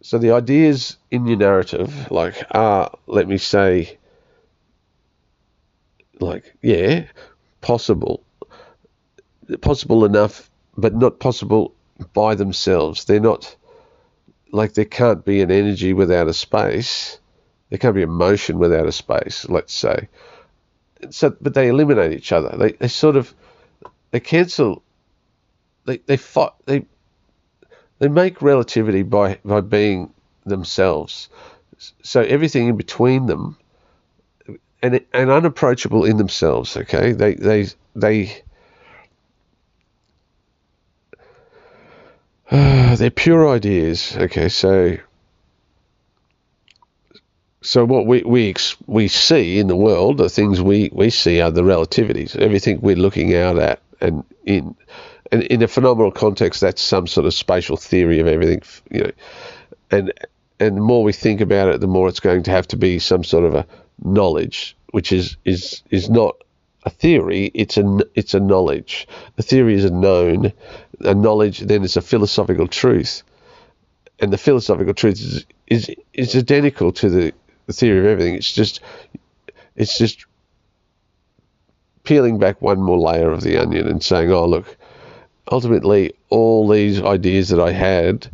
[0.01, 3.97] so the ideas in your narrative, like, are, let me say,
[6.19, 7.05] like, yeah,
[7.61, 8.23] possible.
[9.61, 11.75] Possible enough, but not possible
[12.13, 13.05] by themselves.
[13.05, 13.55] They're not,
[14.51, 17.19] like, there can't be an energy without a space.
[17.69, 20.09] There can't be a motion without a space, let's say.
[21.09, 22.55] So, but they eliminate each other.
[22.57, 23.33] They, they sort of,
[24.11, 24.83] they cancel,
[25.85, 26.85] they, they fight, they
[28.01, 30.11] they make relativity by, by being
[30.43, 31.29] themselves.
[32.01, 33.57] So everything in between them
[34.81, 37.11] and and unapproachable in themselves, okay?
[37.11, 38.41] They they they
[42.49, 44.49] uh, they're pure ideas, okay?
[44.49, 44.97] So
[47.61, 48.55] so what we we
[48.87, 52.35] we see in the world, the things we we see are the relativities.
[52.35, 54.75] Everything we're looking out at and in
[55.31, 59.11] and in a phenomenal context, that's some sort of spatial theory of everything, you know,
[59.91, 60.13] and
[60.59, 62.99] and the more we think about it, the more it's going to have to be
[62.99, 63.65] some sort of a
[64.03, 66.35] knowledge, which is is is not
[66.83, 67.51] a theory.
[67.53, 69.07] It's a it's a knowledge.
[69.37, 70.53] A theory is a known.
[71.01, 73.23] A knowledge then it's a philosophical truth,
[74.19, 77.33] and the philosophical truth is is is identical to the,
[77.67, 78.35] the theory of everything.
[78.35, 78.81] It's just
[79.75, 80.25] it's just
[82.03, 84.77] peeling back one more layer of the onion and saying, oh look,
[85.51, 88.27] ultimately all these ideas that I had,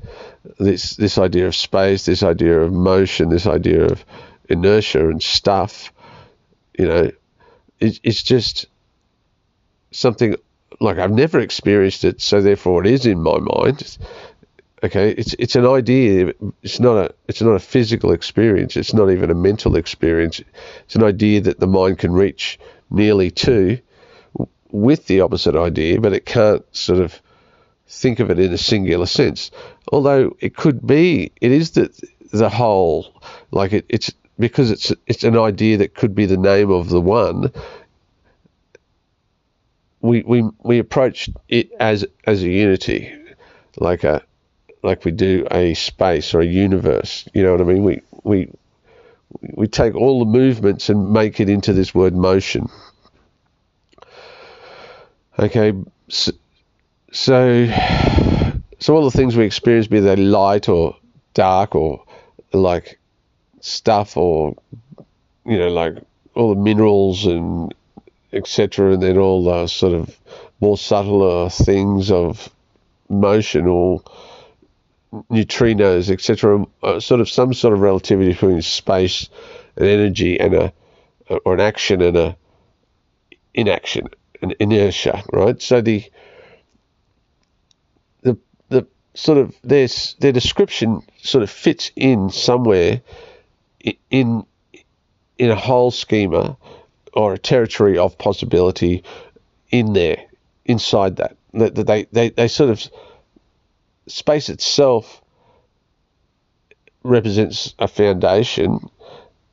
[0.59, 4.05] this this idea of space, this idea of motion, this idea of
[4.47, 5.91] inertia and stuff,
[6.78, 7.11] you know,
[7.80, 8.68] it, it's just
[9.91, 10.36] something
[10.80, 13.97] like I've never experienced it, so therefore it is in my mind.
[14.84, 16.34] Okay, it's it's an idea.
[16.61, 18.78] It's not a it's not a physical experience.
[18.78, 20.39] It's not even a mental experience.
[20.86, 22.59] It's an idea that the mind can reach
[22.91, 23.80] nearly to
[24.72, 27.22] with the opposite idea, but it can't sort of
[27.88, 29.51] think of it in a singular sense.
[29.91, 31.97] Although it could be, it is that
[32.32, 36.72] the whole, like it, it's because it's it's an idea that could be the name
[36.72, 37.51] of the one.
[40.01, 43.11] We we we approach it as as a unity,
[43.78, 44.24] like a
[44.84, 47.28] like we do a space or a universe.
[47.34, 47.84] You know what I mean?
[47.84, 48.49] We we
[49.41, 52.70] we take all the movements and make it into this word motion.
[55.40, 55.74] Okay,
[56.08, 56.32] so,
[57.12, 57.68] so,
[58.80, 60.98] so all the things we experience, be they light or
[61.36, 62.04] dark or
[62.54, 62.98] like
[63.60, 64.56] stuff or
[65.46, 65.98] you know like
[66.34, 67.74] all the minerals and
[68.34, 70.18] etc and then all the sort of
[70.60, 72.50] more subtler things of
[73.10, 74.02] motion or
[75.32, 79.30] neutrinos etc uh, sort of some sort of relativity between space
[79.76, 80.74] and energy and a
[81.46, 82.36] or an action and a
[83.54, 84.08] inaction
[84.60, 85.62] inertia right?
[85.62, 86.04] So the
[88.22, 88.38] the
[88.70, 89.88] the sort of their
[90.20, 93.02] their description sort of fits in somewhere
[94.10, 94.46] in
[95.38, 96.58] in a whole schema
[97.14, 99.04] or a territory of possibility
[99.72, 100.24] in there
[100.66, 101.36] inside that.
[101.54, 102.84] That they, they, they sort of
[104.08, 105.22] space itself
[107.04, 108.90] represents a foundation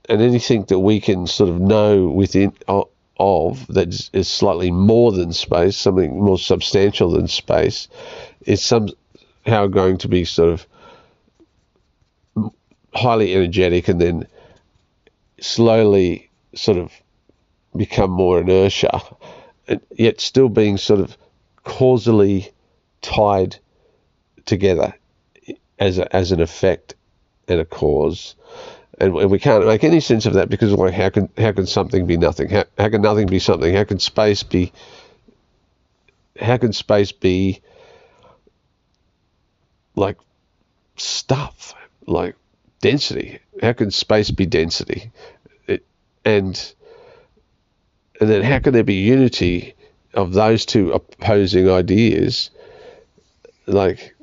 [0.09, 2.82] and anything that we can sort of know within uh,
[3.18, 7.88] of that is slightly more than space something more substantial than space
[8.44, 10.66] is somehow going to be sort of
[12.94, 14.26] highly energetic and then
[15.40, 16.92] slowly sort of
[17.76, 19.00] become more inertia,
[19.92, 21.16] yet still being sort of
[21.64, 22.50] causally
[23.02, 23.56] tied
[24.46, 24.94] together
[25.78, 26.94] as a, as an effect
[27.48, 28.34] and a cause.
[28.99, 31.66] And, and we can't make any sense of that because like how can how can
[31.66, 32.49] something be nothing?
[32.49, 33.74] How, how can nothing be something?
[33.74, 34.72] How can space be
[36.40, 37.61] how can space be
[39.97, 40.18] like
[40.97, 41.74] stuff?
[42.07, 42.36] Like
[42.80, 43.40] density.
[43.62, 45.11] How can space be density?
[45.66, 45.84] It,
[46.24, 46.74] and
[48.20, 49.74] and then how can there be unity
[50.14, 52.51] of those two opposing ideas?
[53.66, 54.13] Like,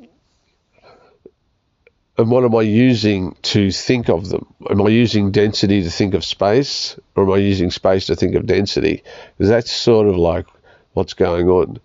[2.22, 4.46] and what am I using to think of them?
[4.70, 8.36] Am I using density to think of space, or am I using space to think
[8.36, 9.04] of density?
[9.38, 10.46] Because that's sort of like
[10.94, 11.80] what's going on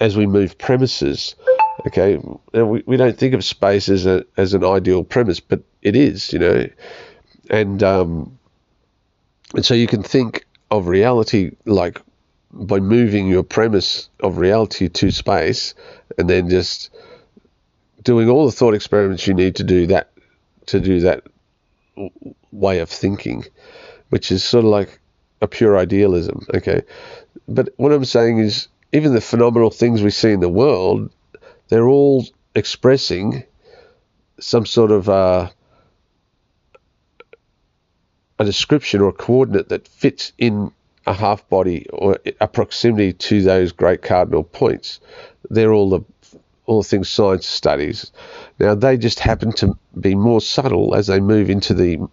[0.00, 1.36] as we move premises.
[1.86, 2.20] Okay,
[2.52, 6.32] we, we don't think of space as a as an ideal premise, but it is,
[6.32, 6.68] you know,
[7.48, 8.36] and um,
[9.54, 12.02] and so you can think of reality like
[12.50, 15.74] by moving your premise of reality to space,
[16.18, 16.90] and then just
[18.02, 20.10] doing all the thought experiments you need to do that
[20.66, 21.24] to do that
[22.52, 23.44] way of thinking,
[24.10, 24.98] which is sort of like
[25.40, 26.46] a pure idealism.
[26.54, 26.82] Okay,
[27.46, 31.10] but what I'm saying is even the phenomenal things we see in the world
[31.68, 33.44] they're all expressing
[34.40, 35.50] some sort of uh,
[38.38, 40.72] a description or a coordinate that fits in
[41.06, 45.00] a half body or a proximity to those great cardinal points.
[45.50, 46.00] They're all the
[46.68, 48.12] all things science studies.
[48.58, 52.06] Now they just happen to be more subtle as they move into the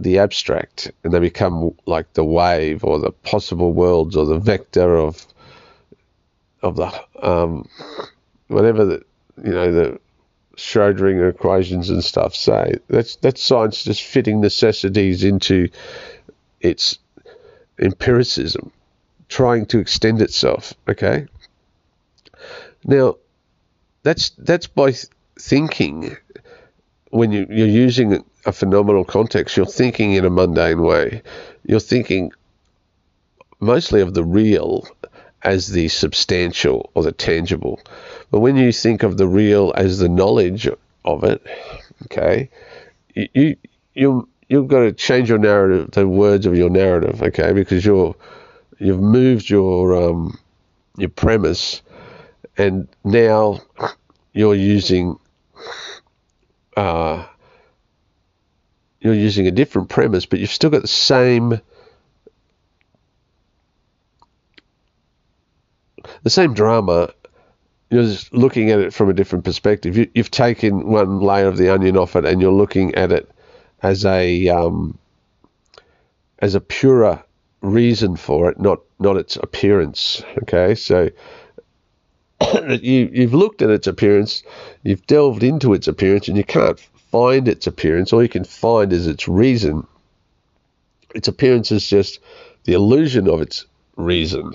[0.00, 4.96] the abstract and they become like the wave or the possible worlds or the vector
[4.96, 5.24] of
[6.62, 6.90] of the
[7.22, 7.68] um,
[8.48, 9.04] whatever the
[9.44, 10.00] you know the
[10.56, 12.76] Schrodinger equations and stuff say.
[12.88, 15.68] That's that's science just fitting necessities into
[16.60, 16.98] its
[17.78, 18.72] empiricism,
[19.28, 20.72] trying to extend itself.
[20.88, 21.26] Okay.
[22.84, 23.16] Now,
[24.02, 24.94] that's that's by
[25.38, 26.16] thinking.
[27.10, 31.22] When you, you're using a phenomenal context, you're thinking in a mundane way.
[31.64, 32.32] You're thinking
[33.60, 34.88] mostly of the real
[35.42, 37.80] as the substantial or the tangible.
[38.30, 40.68] But when you think of the real as the knowledge
[41.04, 41.42] of it,
[42.04, 42.48] okay,
[43.14, 43.56] you
[43.94, 48.14] you you've got to change your narrative, the words of your narrative, okay, because you're
[48.78, 50.38] you've moved your um,
[50.96, 51.82] your premise,
[52.56, 53.60] and now
[54.32, 55.18] you're using
[56.76, 57.26] uh,
[59.00, 61.60] you're using a different premise, but you've still got the same
[66.22, 67.12] the same drama.
[67.90, 69.98] You're just looking at it from a different perspective.
[69.98, 73.30] You, have taken one layer of the onion off it, and you're looking at it
[73.82, 74.98] as a um,
[76.38, 77.22] as a purer
[77.60, 80.22] reason for it, not not its appearance.
[80.42, 81.10] Okay, so
[82.80, 84.42] you you've looked at its appearance,
[84.82, 86.80] you've delved into its appearance, and you can't
[87.10, 88.12] find its appearance.
[88.12, 89.86] All you can find is its reason.
[91.14, 92.20] Its appearance is just
[92.64, 93.66] the illusion of its
[93.96, 94.52] reason.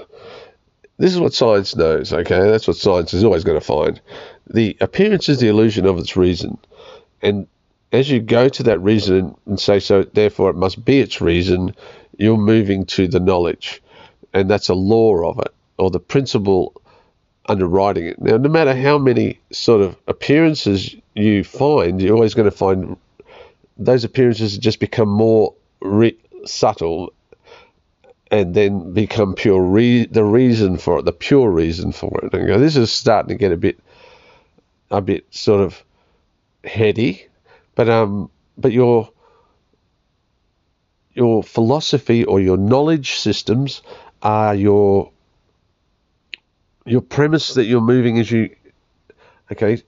[0.98, 2.50] This is what science knows, okay?
[2.50, 4.02] That's what science is always going to find.
[4.48, 6.58] The appearance is the illusion of its reason.
[7.22, 7.48] And
[7.92, 11.76] as you go to that reason and say so, therefore it must be its reason,
[12.18, 13.84] you're moving to the knowledge,
[14.34, 16.74] and that's a law of it or the principle
[17.48, 18.22] underwriting it.
[18.22, 22.98] Now, no matter how many sort of appearances you find, you're always going to find
[23.78, 27.14] those appearances just become more re- subtle
[28.30, 32.34] and then become pure re- the reason for it, the pure reason for it.
[32.34, 33.80] And this is starting to get a bit,
[34.92, 35.84] a bit sort of
[36.64, 37.28] heady,
[37.76, 39.10] but um, but your
[41.14, 43.82] your philosophy or your knowledge systems
[44.22, 45.12] are your
[46.88, 48.56] your premise that you're moving as you
[49.52, 49.82] okay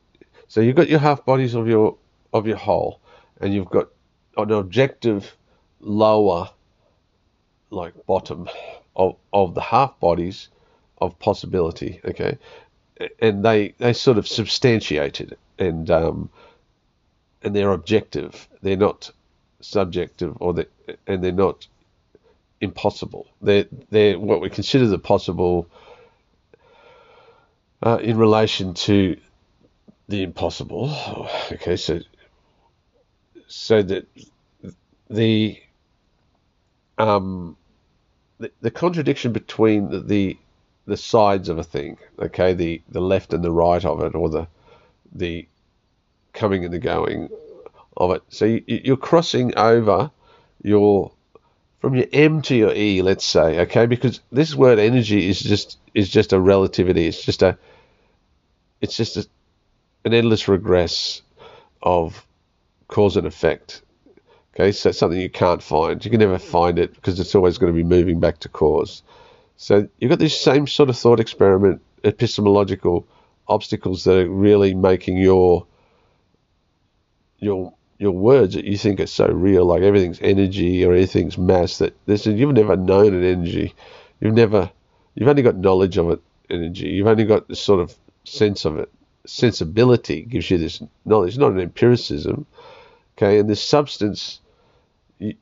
[0.48, 1.98] so you've got your half bodies of your
[2.34, 3.00] of your whole
[3.42, 3.90] and you've got
[4.38, 5.36] an objective
[5.80, 6.50] lower
[7.72, 8.50] like bottom
[8.96, 10.50] of, of the half bodies
[11.00, 12.38] of possibility okay?
[13.22, 16.30] And they they sort of substantiate it and um
[17.42, 18.50] and they're objective.
[18.62, 19.12] They're not
[19.62, 20.66] subjective or they
[21.08, 21.68] and they're not
[22.60, 23.28] impossible.
[23.42, 25.68] They're they're what we consider the possible
[27.82, 29.18] uh, in relation to
[30.08, 30.90] the impossible.
[31.52, 32.00] Okay, so
[33.48, 34.08] so that
[35.10, 35.60] the
[36.98, 37.58] um
[38.40, 40.38] the, the contradiction between the, the
[40.86, 44.30] the sides of a thing, okay, the the left and the right of it, or
[44.30, 44.48] the
[45.12, 45.48] the
[46.34, 47.30] coming and the going
[47.98, 48.24] of it.
[48.30, 50.12] So you, you're crossing over
[50.62, 51.12] your
[51.80, 55.78] from your M to your E, let's say, okay, because this word energy is just
[55.94, 57.08] is just a relativity.
[57.08, 57.58] It's just a
[58.82, 59.28] it's just a,
[60.06, 61.22] an endless regress
[61.82, 62.26] of
[62.88, 63.82] cause and effect.
[64.54, 66.04] Okay, so it's something you can't find.
[66.04, 69.04] You can never find it because it's always going to be moving back to cause.
[69.56, 73.08] So you've got this same sort of thought experiment, epistemological
[73.48, 75.66] obstacles that are really making your
[77.40, 81.78] your your words that you think are so real, like everything's energy or everything's mass,
[81.80, 83.76] that this is, you've never known an energy.
[84.22, 84.72] You've never
[85.16, 86.88] you've only got knowledge of it energy.
[86.88, 87.94] You've only got this sort of
[88.24, 88.90] sense of it.
[89.26, 92.46] Sensibility gives you this knowledge, not an empiricism.
[93.18, 94.40] Okay, and this substance,
[95.20, 95.36] you,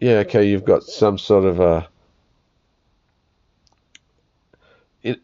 [0.00, 1.88] yeah, okay, you've got some sort of a
[5.04, 5.20] in,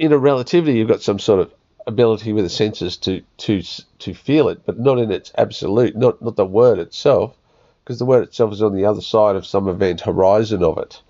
[0.00, 1.52] in a relativity, you've got some sort of
[1.86, 3.62] ability with the senses to to
[3.98, 7.36] to feel it, but not in its absolute, not not the word itself,
[7.84, 11.00] because the word itself is on the other side of some event horizon of it,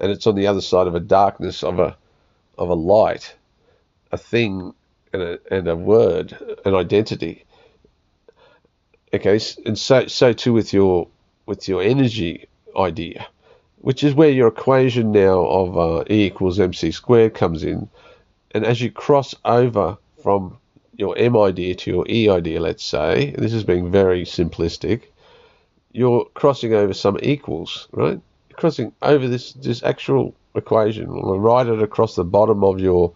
[0.00, 1.96] and it's on the other side of a darkness of a
[2.58, 3.34] of a light
[4.12, 4.74] a thing
[5.12, 7.44] and a, and a word, an identity.
[9.12, 11.08] Okay, and so so too with your
[11.46, 12.46] with your energy
[12.76, 13.26] idea,
[13.78, 17.88] which is where your equation now of uh, E equals mc squared comes in,
[18.52, 20.58] and as you cross over from
[20.96, 25.04] your M idea to your E idea, let's say, this is being very simplistic,
[25.92, 28.20] you're crossing over some equals, right?
[28.48, 33.14] You're crossing over this this actual equation, write it across the bottom of your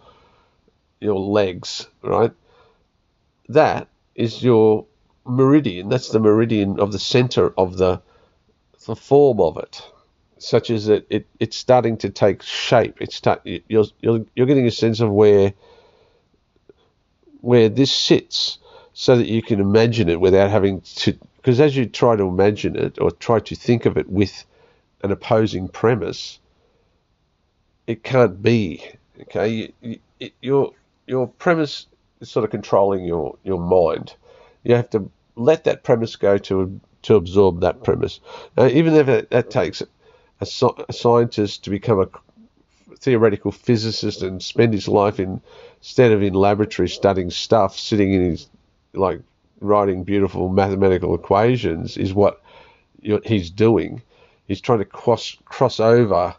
[0.99, 2.31] your legs, right?
[3.49, 4.85] That is your
[5.25, 5.89] meridian.
[5.89, 8.01] That's the meridian of the center of the
[8.85, 9.81] the form of it,
[10.37, 13.01] such as that it, it's starting to take shape.
[13.01, 15.53] It's start, you're, you're you're getting a sense of where
[17.45, 18.57] where this sits,
[18.93, 21.17] so that you can imagine it without having to.
[21.37, 24.45] Because as you try to imagine it or try to think of it with
[25.03, 26.39] an opposing premise,
[27.87, 28.83] it can't be.
[29.21, 30.71] Okay, you, you, you're
[31.07, 31.87] your premise
[32.19, 34.15] is sort of controlling your, your mind.
[34.63, 38.19] You have to let that premise go to to absorb that premise.
[38.57, 39.87] Now, even if it, that takes a,
[40.41, 42.09] a, scientist to become a
[42.99, 45.41] theoretical physicist and spend his life in
[45.79, 48.47] instead of in laboratory studying stuff, sitting in his
[48.93, 49.21] like
[49.59, 52.41] writing beautiful mathematical equations is what
[53.23, 54.01] he's doing.
[54.47, 56.35] He's trying to cross cross over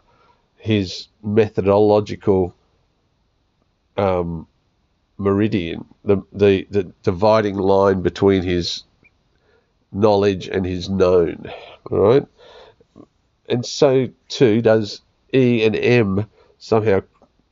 [0.57, 2.53] his methodological
[3.97, 4.47] um,
[5.17, 8.83] meridian, the, the, the dividing line between his
[9.91, 11.51] knowledge and his known,
[11.89, 12.25] right?
[13.49, 15.01] And so too does
[15.33, 16.27] E and M
[16.57, 17.01] somehow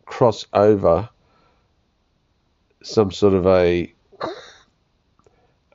[0.06, 1.10] cross over
[2.84, 3.92] some sort of a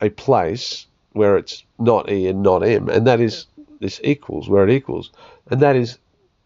[0.00, 3.46] a place where it's not E and not M, and that is
[3.80, 5.10] this equals where it equals,
[5.50, 5.98] and that is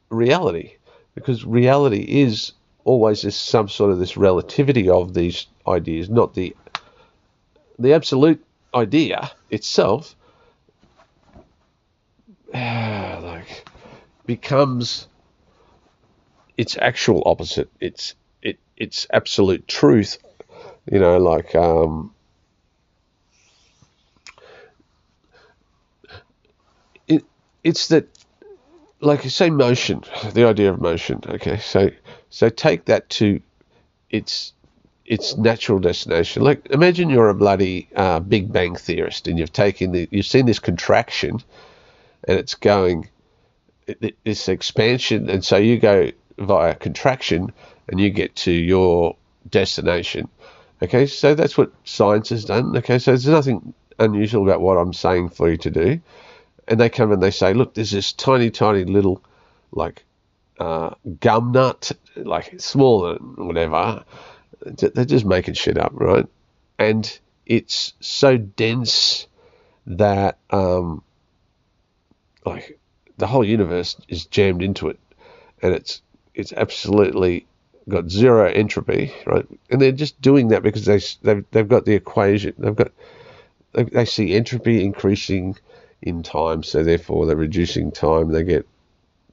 [0.08, 0.74] reality,
[1.14, 2.52] because reality is
[2.84, 6.56] always this some sort of this relativity of these ideas, not the
[7.78, 8.42] the absolute
[8.74, 10.16] idea itself.
[12.54, 13.68] like
[14.26, 15.08] becomes
[16.56, 17.70] its actual opposite.
[17.80, 20.18] It's it it's absolute truth.
[20.90, 22.14] You know, like um,
[27.08, 27.24] it
[27.62, 28.06] it's that,
[29.00, 30.04] like you say, motion.
[30.32, 31.20] The idea of motion.
[31.26, 31.90] Okay, so
[32.30, 33.40] so take that to
[34.10, 34.52] its
[35.06, 36.42] its natural destination.
[36.42, 40.46] Like imagine you're a bloody uh, Big Bang theorist and you've taken the you've seen
[40.46, 41.40] this contraction
[42.26, 43.08] and it's going
[44.24, 47.52] this expansion, and so you go via contraction
[47.88, 49.16] and you get to your
[49.48, 50.28] destination.
[50.82, 52.76] Okay, so that's what science has done.
[52.76, 56.00] Okay, so there's nothing unusual about what I'm saying for you to do.
[56.66, 59.22] And they come and they say, look, there's this tiny, tiny little,
[59.70, 60.04] like,
[60.58, 64.04] uh, gum nut, like smaller, whatever.
[64.64, 66.26] They're just making shit up, right?
[66.78, 69.26] And it's so dense
[69.86, 71.02] that, um,
[72.44, 72.78] like,
[73.18, 74.98] the whole universe is jammed into it,
[75.62, 76.02] and it's
[76.34, 77.46] it's absolutely
[77.88, 79.46] got zero entropy, right?
[79.70, 82.54] And they're just doing that because they they've, they've got the equation.
[82.58, 82.92] They've got
[83.72, 85.56] they, they see entropy increasing
[86.02, 88.30] in time, so therefore they're reducing time.
[88.30, 88.66] They get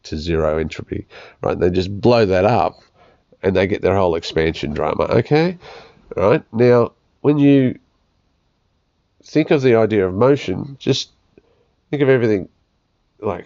[0.03, 1.05] to zero entropy,
[1.41, 1.59] right?
[1.59, 2.81] They just blow that up,
[3.41, 5.03] and they get their whole expansion drama.
[5.03, 5.57] Okay,
[6.15, 7.79] right now when you
[9.23, 11.11] think of the idea of motion, just
[11.89, 12.49] think of everything
[13.19, 13.45] like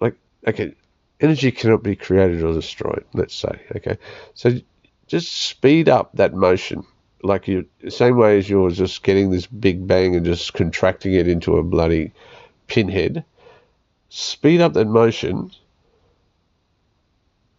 [0.00, 0.14] like
[0.46, 0.74] okay
[1.20, 3.60] energy cannot be created or destroyed, let's say.
[3.76, 3.98] Okay.
[4.34, 4.58] So
[5.06, 6.84] just speed up that motion.
[7.22, 11.28] Like you, same way as you're just getting this big bang and just contracting it
[11.28, 12.12] into a bloody
[12.66, 13.24] pinhead.
[14.08, 15.50] Speed up that motion,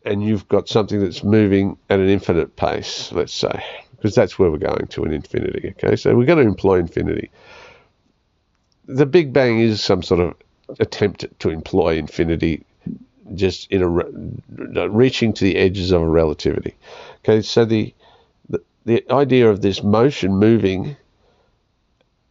[0.04, 3.64] and you've got something that's moving at an infinite pace, let's say,
[3.96, 5.76] because that's where we're going to an infinity.
[5.78, 7.30] Okay, so we're going to employ infinity.
[8.88, 10.36] The Big Bang is some sort of
[10.80, 12.66] attempt to employ infinity
[13.36, 16.76] just in a uh, reaching to the edges of a relativity.
[17.20, 17.94] Okay, so the,
[18.50, 20.96] the the idea of this motion moving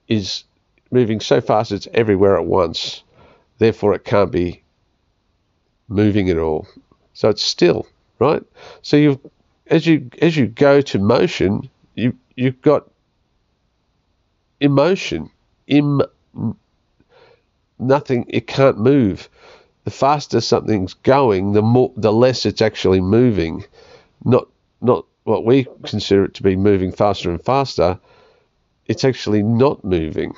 [0.09, 0.45] is
[0.91, 3.03] moving so fast it's everywhere at once.
[3.59, 4.63] Therefore, it can't be
[5.89, 6.67] moving at all.
[7.15, 7.87] So it's still
[8.19, 8.43] right.
[8.83, 9.21] So you
[9.67, 12.89] as you as you go to motion, you you've got
[14.61, 15.31] emotion.
[15.67, 16.03] Im
[17.79, 18.25] nothing.
[18.29, 19.29] It can't move
[19.85, 23.65] the faster something's going, the more the less it's actually moving.
[24.25, 24.49] Not
[24.81, 27.99] not what we consider it to be moving faster and faster.
[28.87, 30.35] It's actually not moving.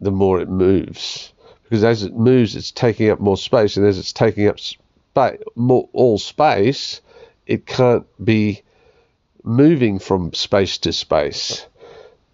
[0.00, 1.32] The more it moves,
[1.62, 4.58] because as it moves, it's taking up more space, and as it's taking up
[5.54, 7.00] more all space,
[7.46, 8.62] it can't be
[9.42, 11.66] moving from space to space.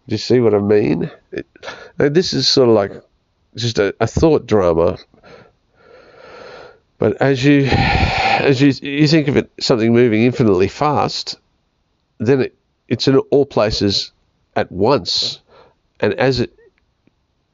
[0.09, 1.11] Do you see what I mean?
[1.31, 1.47] It,
[1.97, 2.93] this is sort of like
[3.55, 4.99] just a, a thought drama
[7.01, 11.39] but as you as you you think of it something moving infinitely fast,
[12.19, 12.55] then it,
[12.89, 14.13] it's in all places
[14.55, 15.41] at once,
[15.99, 16.55] and as it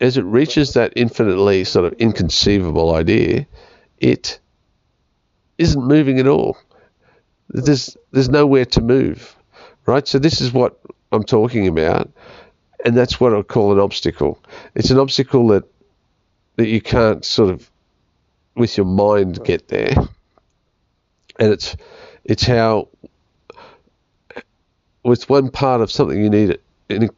[0.00, 3.46] as it reaches that infinitely sort of inconceivable idea,
[3.98, 4.40] it
[5.58, 6.58] isn't moving at all.
[7.48, 9.36] There's there's nowhere to move,
[9.86, 10.08] right?
[10.08, 10.76] So this is what
[11.12, 12.10] I'm talking about,
[12.84, 14.42] and that's what I call an obstacle.
[14.74, 15.62] It's an obstacle that
[16.56, 17.70] that you can't sort of
[18.56, 19.94] with your mind get there,
[21.38, 21.76] and it's
[22.24, 22.88] it's how
[25.04, 27.10] with one part of something you need it.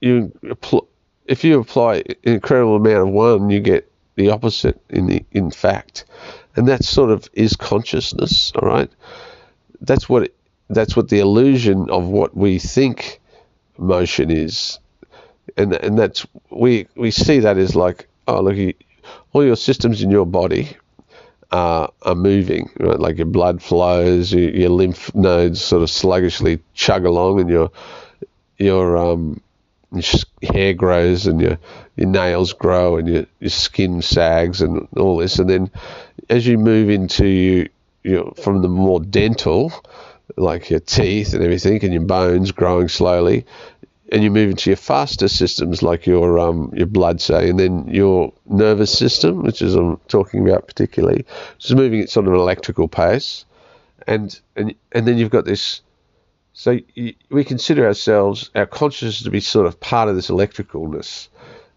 [0.00, 0.32] You
[1.26, 5.50] if you apply an incredible amount of one, you get the opposite in the in
[5.50, 6.04] fact,
[6.56, 8.52] and that sort of is consciousness.
[8.56, 8.90] All right,
[9.80, 10.36] that's what it,
[10.68, 13.20] that's what the illusion of what we think
[13.78, 14.78] motion is,
[15.56, 18.74] and and that's we we see that as like oh look
[19.32, 20.76] all your systems in your body
[21.50, 22.98] are, are moving, right?
[22.98, 27.70] Like your blood flows, your, your, lymph nodes sort of sluggishly chug along, and your
[28.58, 29.40] your um
[30.42, 31.58] hair grows and your
[31.96, 35.70] your nails grow and your your skin sags and all this, and then
[36.30, 37.68] as you move into you,
[38.02, 39.72] you know, from the more dental,
[40.36, 43.44] like your teeth and everything, and your bones growing slowly,
[44.12, 47.88] and you move into your faster systems like your um, your blood, say, and then
[47.88, 51.24] your nervous system, which is I'm talking about particularly,
[51.60, 53.46] is moving at sort of an electrical pace,
[54.06, 55.80] and and and then you've got this.
[56.52, 61.28] So you, we consider ourselves, our consciousness, to be sort of part of this electricalness,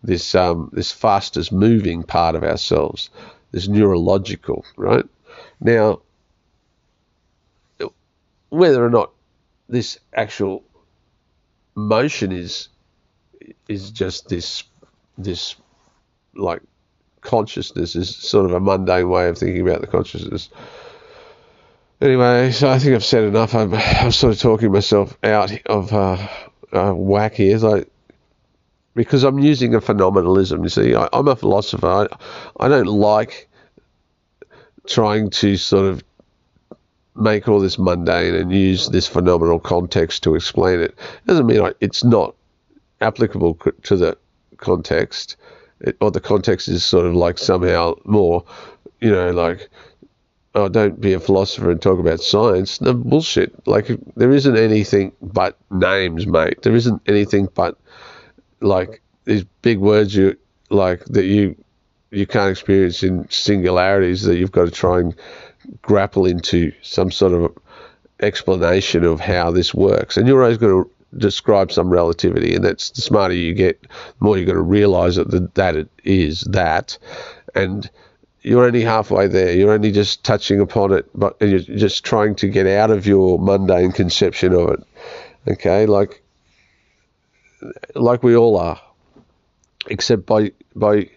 [0.03, 3.09] this um, this fastest moving part of ourselves,
[3.51, 5.05] this neurological, right?
[5.61, 6.01] Now,
[8.49, 9.11] whether or not
[9.69, 10.65] this actual
[11.75, 12.69] motion is
[13.67, 14.63] is just this
[15.17, 15.55] this
[16.35, 16.61] like
[17.21, 20.49] consciousness is sort of a mundane way of thinking about the consciousness.
[22.01, 23.55] Anyway, so I think I've said enough.
[23.55, 26.27] I'm, I'm sort of talking myself out of uh,
[26.73, 27.57] uh, whack here.
[27.57, 27.89] Like
[28.95, 30.63] because I'm using a phenomenalism.
[30.63, 31.87] You see, I, am a philosopher.
[31.87, 32.07] I,
[32.59, 33.49] I don't like
[34.87, 36.03] trying to sort of
[37.15, 40.97] make all this mundane and use this phenomenal context to explain it.
[41.25, 42.35] doesn't mean it's not
[43.01, 44.17] applicable to the
[44.57, 45.37] context,
[45.79, 48.43] it, or the context is sort of like somehow more,
[48.99, 49.69] you know, like
[50.55, 52.79] oh, don't be a philosopher and talk about science.
[52.81, 53.67] No bullshit.
[53.67, 56.61] Like there isn't anything but names, mate.
[56.63, 57.77] There isn't anything but
[58.61, 60.37] like these big words you
[60.69, 61.55] like that you
[62.11, 65.15] you can't experience in singularities that you've got to try and
[65.81, 67.57] grapple into some sort of
[68.19, 70.17] explanation of how this works.
[70.17, 73.87] And you're always going to describe some relativity, and that's the smarter you get, the
[74.19, 76.97] more you're going to realize that that it is that,
[77.53, 77.89] and
[78.41, 79.53] you're only halfway there.
[79.53, 83.39] You're only just touching upon it, but you're just trying to get out of your
[83.39, 84.79] mundane conception of it.
[85.47, 86.21] Okay, like
[87.95, 88.79] like we all are,
[89.87, 91.09] except by by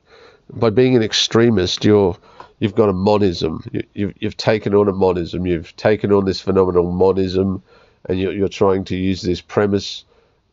[0.50, 2.16] by being an extremist, you're
[2.58, 3.62] you've got a monism.
[3.72, 5.46] You, you've you've taken on a monism.
[5.46, 7.62] You've taken on this phenomenal monism,
[8.08, 10.04] and you're you're trying to use this premise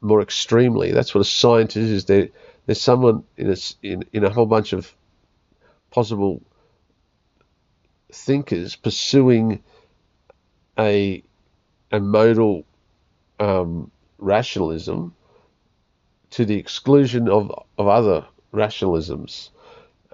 [0.01, 0.91] more extremely.
[0.91, 2.06] That's what a scientist is.
[2.06, 2.30] There,
[2.66, 4.93] there's someone in a in, in a whole bunch of
[5.91, 6.41] possible
[8.12, 9.64] thinkers pursuing
[10.78, 11.24] a
[11.91, 12.66] a modal
[13.39, 15.14] um, rationalism
[16.32, 19.49] to the exclusion of of other rationalisms,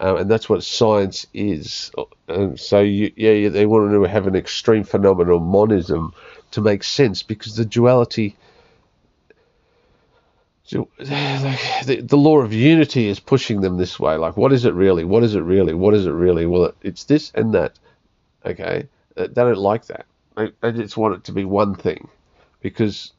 [0.02, 1.92] um, and that's what science is.
[2.28, 6.14] And so you, yeah, they want to have an extreme phenomenal monism
[6.52, 8.36] to make sense because the duality.
[10.70, 14.16] The, the law of unity is pushing them this way.
[14.16, 15.04] Like, what is it really?
[15.04, 15.74] What is it really?
[15.74, 16.46] What is it really?
[16.46, 17.78] Well, it's this and that.
[18.46, 20.06] Okay, they don't like that.
[20.38, 22.08] They, they just want it to be one thing,
[22.62, 23.12] because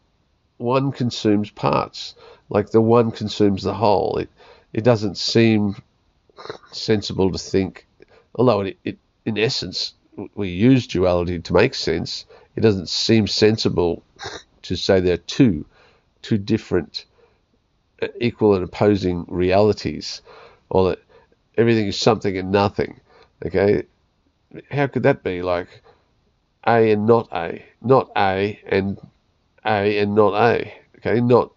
[0.57, 2.15] one consumes parts.
[2.49, 4.17] Like the one consumes the whole.
[4.17, 4.31] It
[4.73, 5.77] it doesn't seem
[6.73, 7.87] sensible to think,
[8.35, 9.95] although it, it in essence
[10.35, 12.27] we use duality to make sense.
[12.57, 14.03] It doesn't seem sensible
[14.63, 15.65] to say there are two
[16.21, 17.05] two different
[18.01, 20.23] uh, equal and opposing realities,
[20.71, 20.99] or that
[21.57, 23.01] everything is something and nothing.
[23.45, 23.85] Okay,
[24.71, 25.43] how could that be?
[25.43, 25.69] Like
[26.67, 28.99] A and not A, not A and
[29.65, 30.75] A and not A.
[30.99, 31.53] Okay, not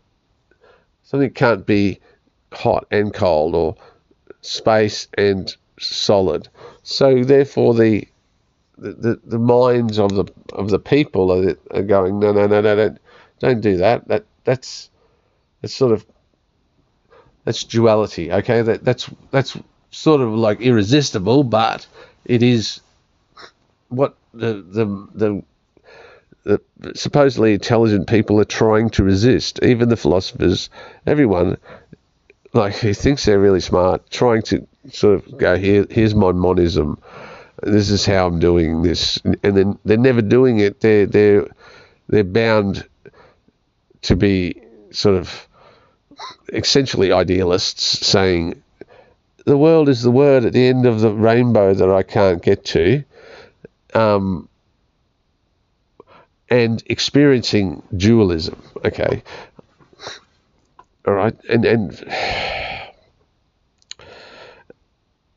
[1.03, 1.99] something can't be
[2.51, 3.75] hot and cold or
[4.45, 6.47] space and solid.
[6.83, 8.07] So therefore, the
[8.77, 12.75] the, the minds of the of the people are, are going no no no no
[12.75, 12.97] don't
[13.39, 14.89] don't do that that that's
[15.61, 16.05] that's sort of
[17.45, 19.57] that's duality okay that that's that's
[19.91, 21.87] sort of like irresistible but
[22.25, 22.81] it is
[23.87, 25.43] what the the the
[26.43, 29.59] the supposedly intelligent people are trying to resist.
[29.63, 30.69] Even the philosophers,
[31.07, 31.57] everyone,
[32.55, 35.85] like he thinks they're really smart, trying to sort of go here.
[35.89, 36.97] Here's my monism.
[37.61, 40.81] This is how I'm doing this, and then they're never doing it.
[40.81, 41.47] They're they're
[42.07, 42.87] they're bound
[44.03, 45.47] to be sort of
[46.53, 48.61] essentially idealists, saying
[49.45, 52.65] the world is the word at the end of the rainbow that I can't get
[52.65, 53.03] to
[53.93, 54.47] um,
[56.49, 58.61] and experiencing dualism.
[58.83, 59.23] Okay,
[61.05, 62.03] all right, and and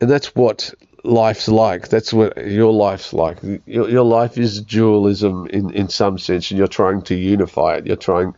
[0.01, 0.73] and that's what
[1.05, 1.89] life's like.
[1.89, 3.39] That's what your life's like.
[3.67, 7.87] Your, your life is dualism in, in some sense, and you're trying to unify it.
[7.87, 8.35] You're trying,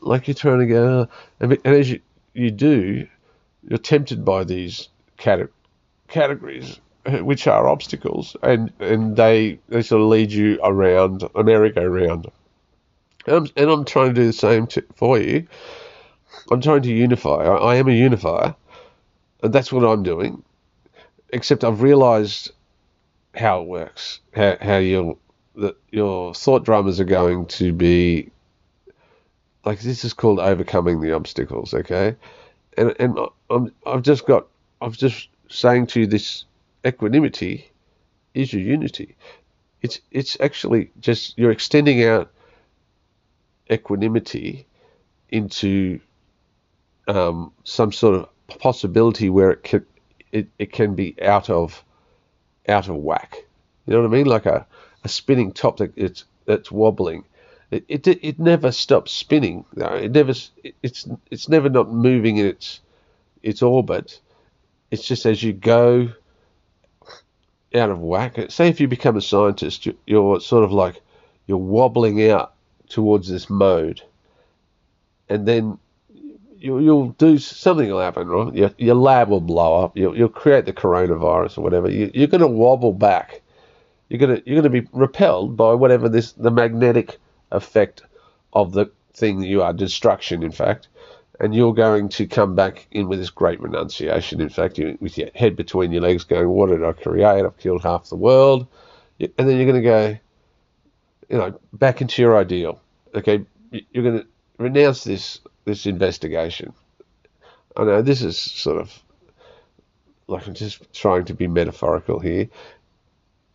[0.00, 1.08] like you're trying to go,
[1.40, 2.00] and, and as you,
[2.34, 3.06] you do,
[3.68, 4.88] you're tempted by these
[6.08, 11.42] categories uh, which are obstacles, and and they they sort of lead you around a
[11.44, 12.30] merry-go-round.
[13.26, 15.46] And, and I'm trying to do the same to, for you.
[16.50, 17.44] I'm trying to unify.
[17.44, 18.54] I, I am a unifier,
[19.42, 20.42] and that's what I'm doing.
[21.30, 22.52] Except I've realised
[23.34, 25.16] how it works, how how your
[25.56, 28.30] that your thought dramas are going to be
[29.64, 32.14] like this is called overcoming the obstacles, okay?
[32.78, 33.18] And and
[33.50, 34.46] I'm I've just got
[34.80, 36.44] I've just saying to you this
[36.86, 37.70] equanimity
[38.34, 39.16] is your unity.
[39.82, 42.30] It's it's actually just you're extending out
[43.70, 44.66] equanimity
[45.30, 46.00] into
[47.06, 49.86] um, some sort of possibility where it can
[50.32, 51.84] it, it can be out of
[52.68, 53.36] out of whack.
[53.86, 54.26] You know what I mean?
[54.26, 54.66] Like a,
[55.04, 57.24] a spinning top that it's that's wobbling.
[57.70, 59.64] It, it it never stops spinning.
[59.76, 60.32] It never
[60.82, 62.80] it's it's never not moving in its
[63.42, 64.20] its orbit.
[64.90, 66.08] It's just as you go
[67.74, 68.36] out of whack.
[68.50, 71.02] Say if you become a scientist, you're sort of like
[71.46, 72.54] you're wobbling out
[72.88, 74.00] towards this mode,
[75.28, 75.78] and then
[76.66, 78.52] you, you'll do something will happen, right?
[78.52, 79.96] Your, your lab will blow up.
[79.96, 81.88] You'll, you'll create the coronavirus or whatever.
[81.88, 83.42] You, you're going to wobble back.
[84.08, 87.18] You're going to you're going to be repelled by whatever this the magnetic
[87.52, 88.02] effect
[88.52, 90.42] of the thing you are destruction.
[90.42, 90.88] In fact,
[91.40, 94.40] and you're going to come back in with this great renunciation.
[94.40, 97.44] In fact, you, with your head between your legs, going, "What did I create?
[97.44, 98.66] I've killed half the world,"
[99.20, 100.18] and then you're going to go,
[101.28, 102.80] you know, back into your ideal.
[103.14, 104.26] Okay, you're going to
[104.58, 106.72] renounce this this investigation.
[107.76, 109.02] I know this is sort of
[110.28, 112.48] like I'm just trying to be metaphorical here,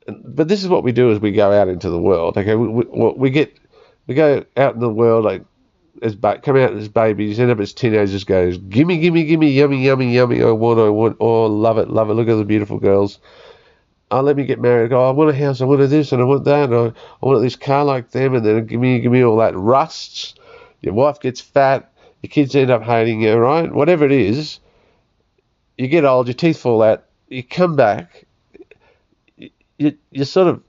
[0.08, 2.38] but this is what we do as we go out into the world.
[2.38, 3.58] Okay, we, we, we get
[4.06, 5.44] we go out in the world like
[6.02, 9.84] as ba- come out as babies, end up as teenagers, goes gimme, gimme, gimme, yummy,
[9.84, 10.44] yummy, yummy.
[10.44, 12.14] I want, I want, oh, love it, love it.
[12.14, 13.20] Look at the beautiful girls.
[14.10, 14.92] Oh, let me get married.
[14.92, 15.62] Oh, I want a house.
[15.62, 16.66] I want this and I want that.
[16.66, 18.36] And I, I want this car like them.
[18.36, 20.34] And then give me, give me all that rusts.
[20.82, 21.91] Your wife gets fat.
[22.22, 23.72] Your kids end up hating you, right?
[23.72, 24.60] Whatever it is,
[25.78, 26.28] you get old.
[26.28, 27.04] Your teeth fall out.
[27.30, 28.26] You come back.
[29.78, 30.64] You, you're sort of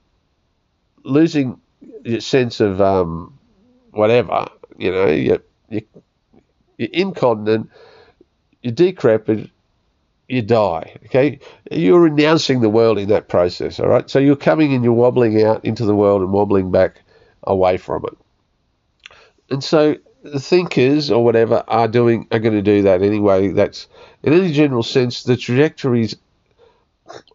[1.03, 1.59] losing
[2.03, 3.37] your sense of um,
[3.91, 4.47] whatever
[4.77, 5.81] you know, you, you,
[6.77, 7.69] you're incontinent,
[8.61, 9.49] you're decrepit,
[10.27, 10.95] you die.
[11.05, 11.39] Okay,
[11.71, 13.79] you're renouncing the world in that process.
[13.79, 17.01] All right, so you're coming and you're wobbling out into the world and wobbling back
[17.43, 18.17] away from it.
[19.49, 23.49] And so the thinkers or whatever are doing are going to do that anyway.
[23.49, 23.87] That's
[24.23, 26.17] in any general sense the trajectory is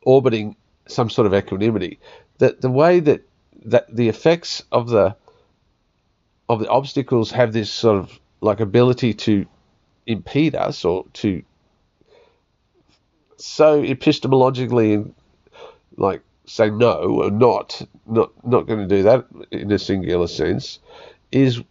[0.03, 2.01] orbiting some sort of equanimity.
[2.39, 3.23] That the way that
[3.67, 5.15] that the effects of the
[6.49, 9.47] of the obstacles have this sort of like ability to
[10.07, 11.43] impede us or to
[13.37, 15.13] so epistemologically
[15.99, 20.79] like say no or not not not going to do that in a singular sense
[21.31, 21.63] is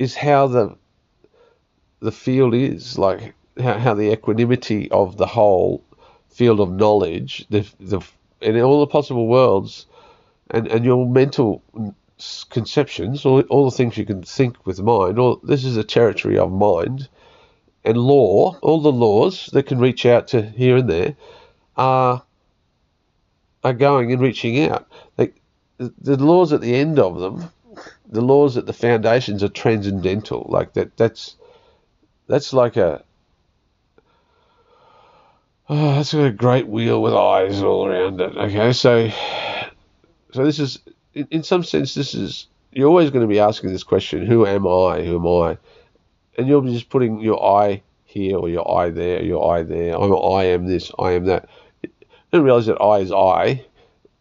[0.00, 0.76] is how the
[2.00, 5.84] the field is like how, how the equanimity of the whole
[6.28, 8.00] field of knowledge the the
[8.40, 9.86] in all the possible worlds
[10.50, 11.62] and and your mental
[12.50, 16.38] conceptions, all, all the things you can think with mind, all, this is a territory
[16.38, 17.08] of mind.
[17.84, 21.16] And law, all the laws that can reach out to here and there,
[21.76, 22.22] are
[23.64, 24.86] are going and reaching out.
[25.16, 25.40] Like
[25.78, 27.50] the laws at the end of them,
[28.10, 30.46] the laws at the foundations are transcendental.
[30.48, 30.96] Like that.
[30.96, 31.36] That's
[32.26, 33.02] that's like a
[35.68, 38.36] oh, that's got a great wheel with eyes all around it.
[38.36, 39.08] Okay, so
[40.32, 40.80] so this is
[41.14, 44.46] in, in some sense, this is you're always going to be asking this question: Who
[44.46, 45.02] am I?
[45.02, 45.58] Who am I?
[46.36, 49.96] And you'll be just putting your I here or your I there, your I there.
[49.96, 51.48] I'm I am this, I am that.
[52.32, 53.64] Don't realize that I is I.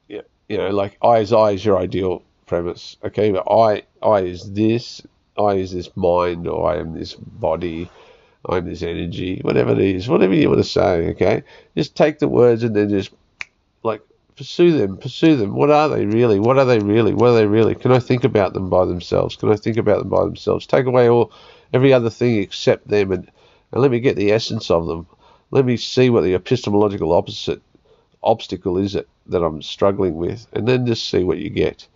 [0.07, 2.97] You know, like I is I is your ideal premise.
[3.05, 5.01] Okay, but I I is this,
[5.37, 7.89] I is this mind, or I am this body.
[8.47, 11.43] I'm this energy, whatever it is, whatever you want to say, okay?
[11.75, 13.11] Just take the words and then just
[13.83, 14.01] like
[14.37, 15.53] pursue them, pursue them.
[15.53, 16.39] What are they really?
[16.39, 17.13] What are they really?
[17.13, 17.75] What are they really?
[17.75, 19.35] Can I think about them by themselves?
[19.35, 20.65] Can I think about them by themselves?
[20.65, 21.33] Take away all
[21.73, 23.29] every other thing except them and,
[23.73, 25.05] and let me get the essence of them.
[25.51, 27.61] Let me see what the epistemological opposite
[28.23, 31.87] obstacle is that, that I'm struggling with, and then just see what you get.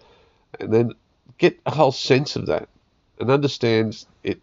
[0.59, 0.93] And then
[1.37, 2.69] get a whole sense of that
[3.19, 4.41] and understand it.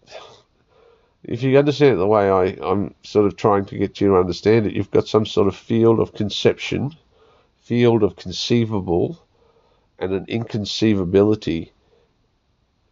[1.22, 4.16] If you understand it the way I, I'm sort of trying to get you to
[4.16, 6.94] understand it, you've got some sort of field of conception
[7.70, 9.16] field of conceivable
[10.00, 11.70] and an inconceivability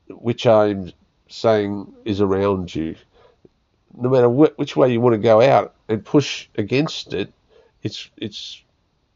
[0.09, 0.93] which I'm
[1.29, 2.95] saying is around you.
[3.97, 7.33] No matter wh- which way you want to go out and push against it,
[7.83, 8.63] it's it's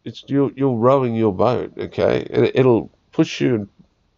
[0.05, 3.72] it's you're you're rowing your boat, okay, and it, will push you and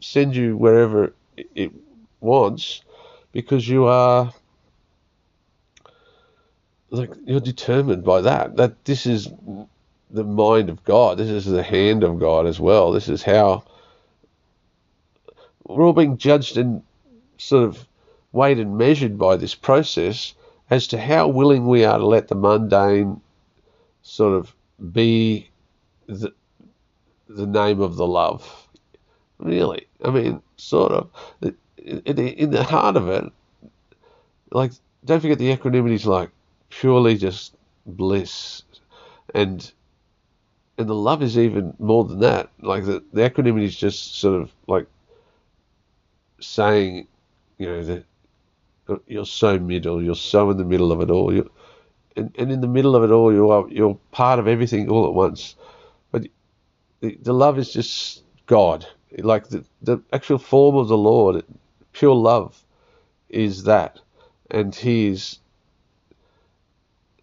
[0.04, 1.72] send you wherever it,
[2.20, 2.82] wants
[3.32, 4.32] because you are
[6.90, 8.56] like you're determined by that.
[8.56, 9.28] That this is
[10.10, 11.18] the mind of God.
[11.18, 12.92] This is the hand of God as well.
[12.92, 13.64] This is how
[15.64, 16.82] we're all being judged and
[17.38, 17.86] sort of
[18.32, 20.34] weighed and measured by this process
[20.70, 23.20] as to how willing we are to let the mundane
[24.02, 24.54] sort of
[24.92, 25.48] be
[26.06, 26.32] the,
[27.28, 28.63] the name of the love.
[29.38, 31.10] Really, I mean, sort of.
[31.42, 33.24] In the, in the heart of it,
[34.50, 34.72] like,
[35.04, 36.30] don't forget the equanimity is like
[36.70, 37.54] purely just
[37.86, 38.62] bliss
[39.34, 39.72] and
[40.78, 42.50] and the love is even more than that.
[42.60, 44.86] Like the, the equanimity is just sort of like
[46.40, 47.06] saying,
[47.58, 48.04] you know, that
[49.06, 51.32] you're so middle, you're so in the middle of it all.
[51.32, 51.48] You're,
[52.16, 55.06] and, and in the middle of it all, you are you're part of everything all
[55.06, 55.54] at once.
[56.10, 56.26] But
[57.00, 58.86] the, the love is just God,
[59.18, 61.44] like the the actual form of the Lord,
[61.92, 62.62] pure love,
[63.30, 64.00] is that.
[64.50, 65.40] and tears.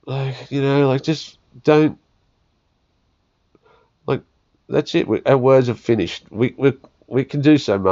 [0.06, 2.00] Like you know, like just don't.
[4.08, 4.24] Like
[4.70, 5.08] that's it.
[5.28, 6.26] Our words are finished.
[6.32, 6.74] We we
[7.08, 7.84] we can do so much.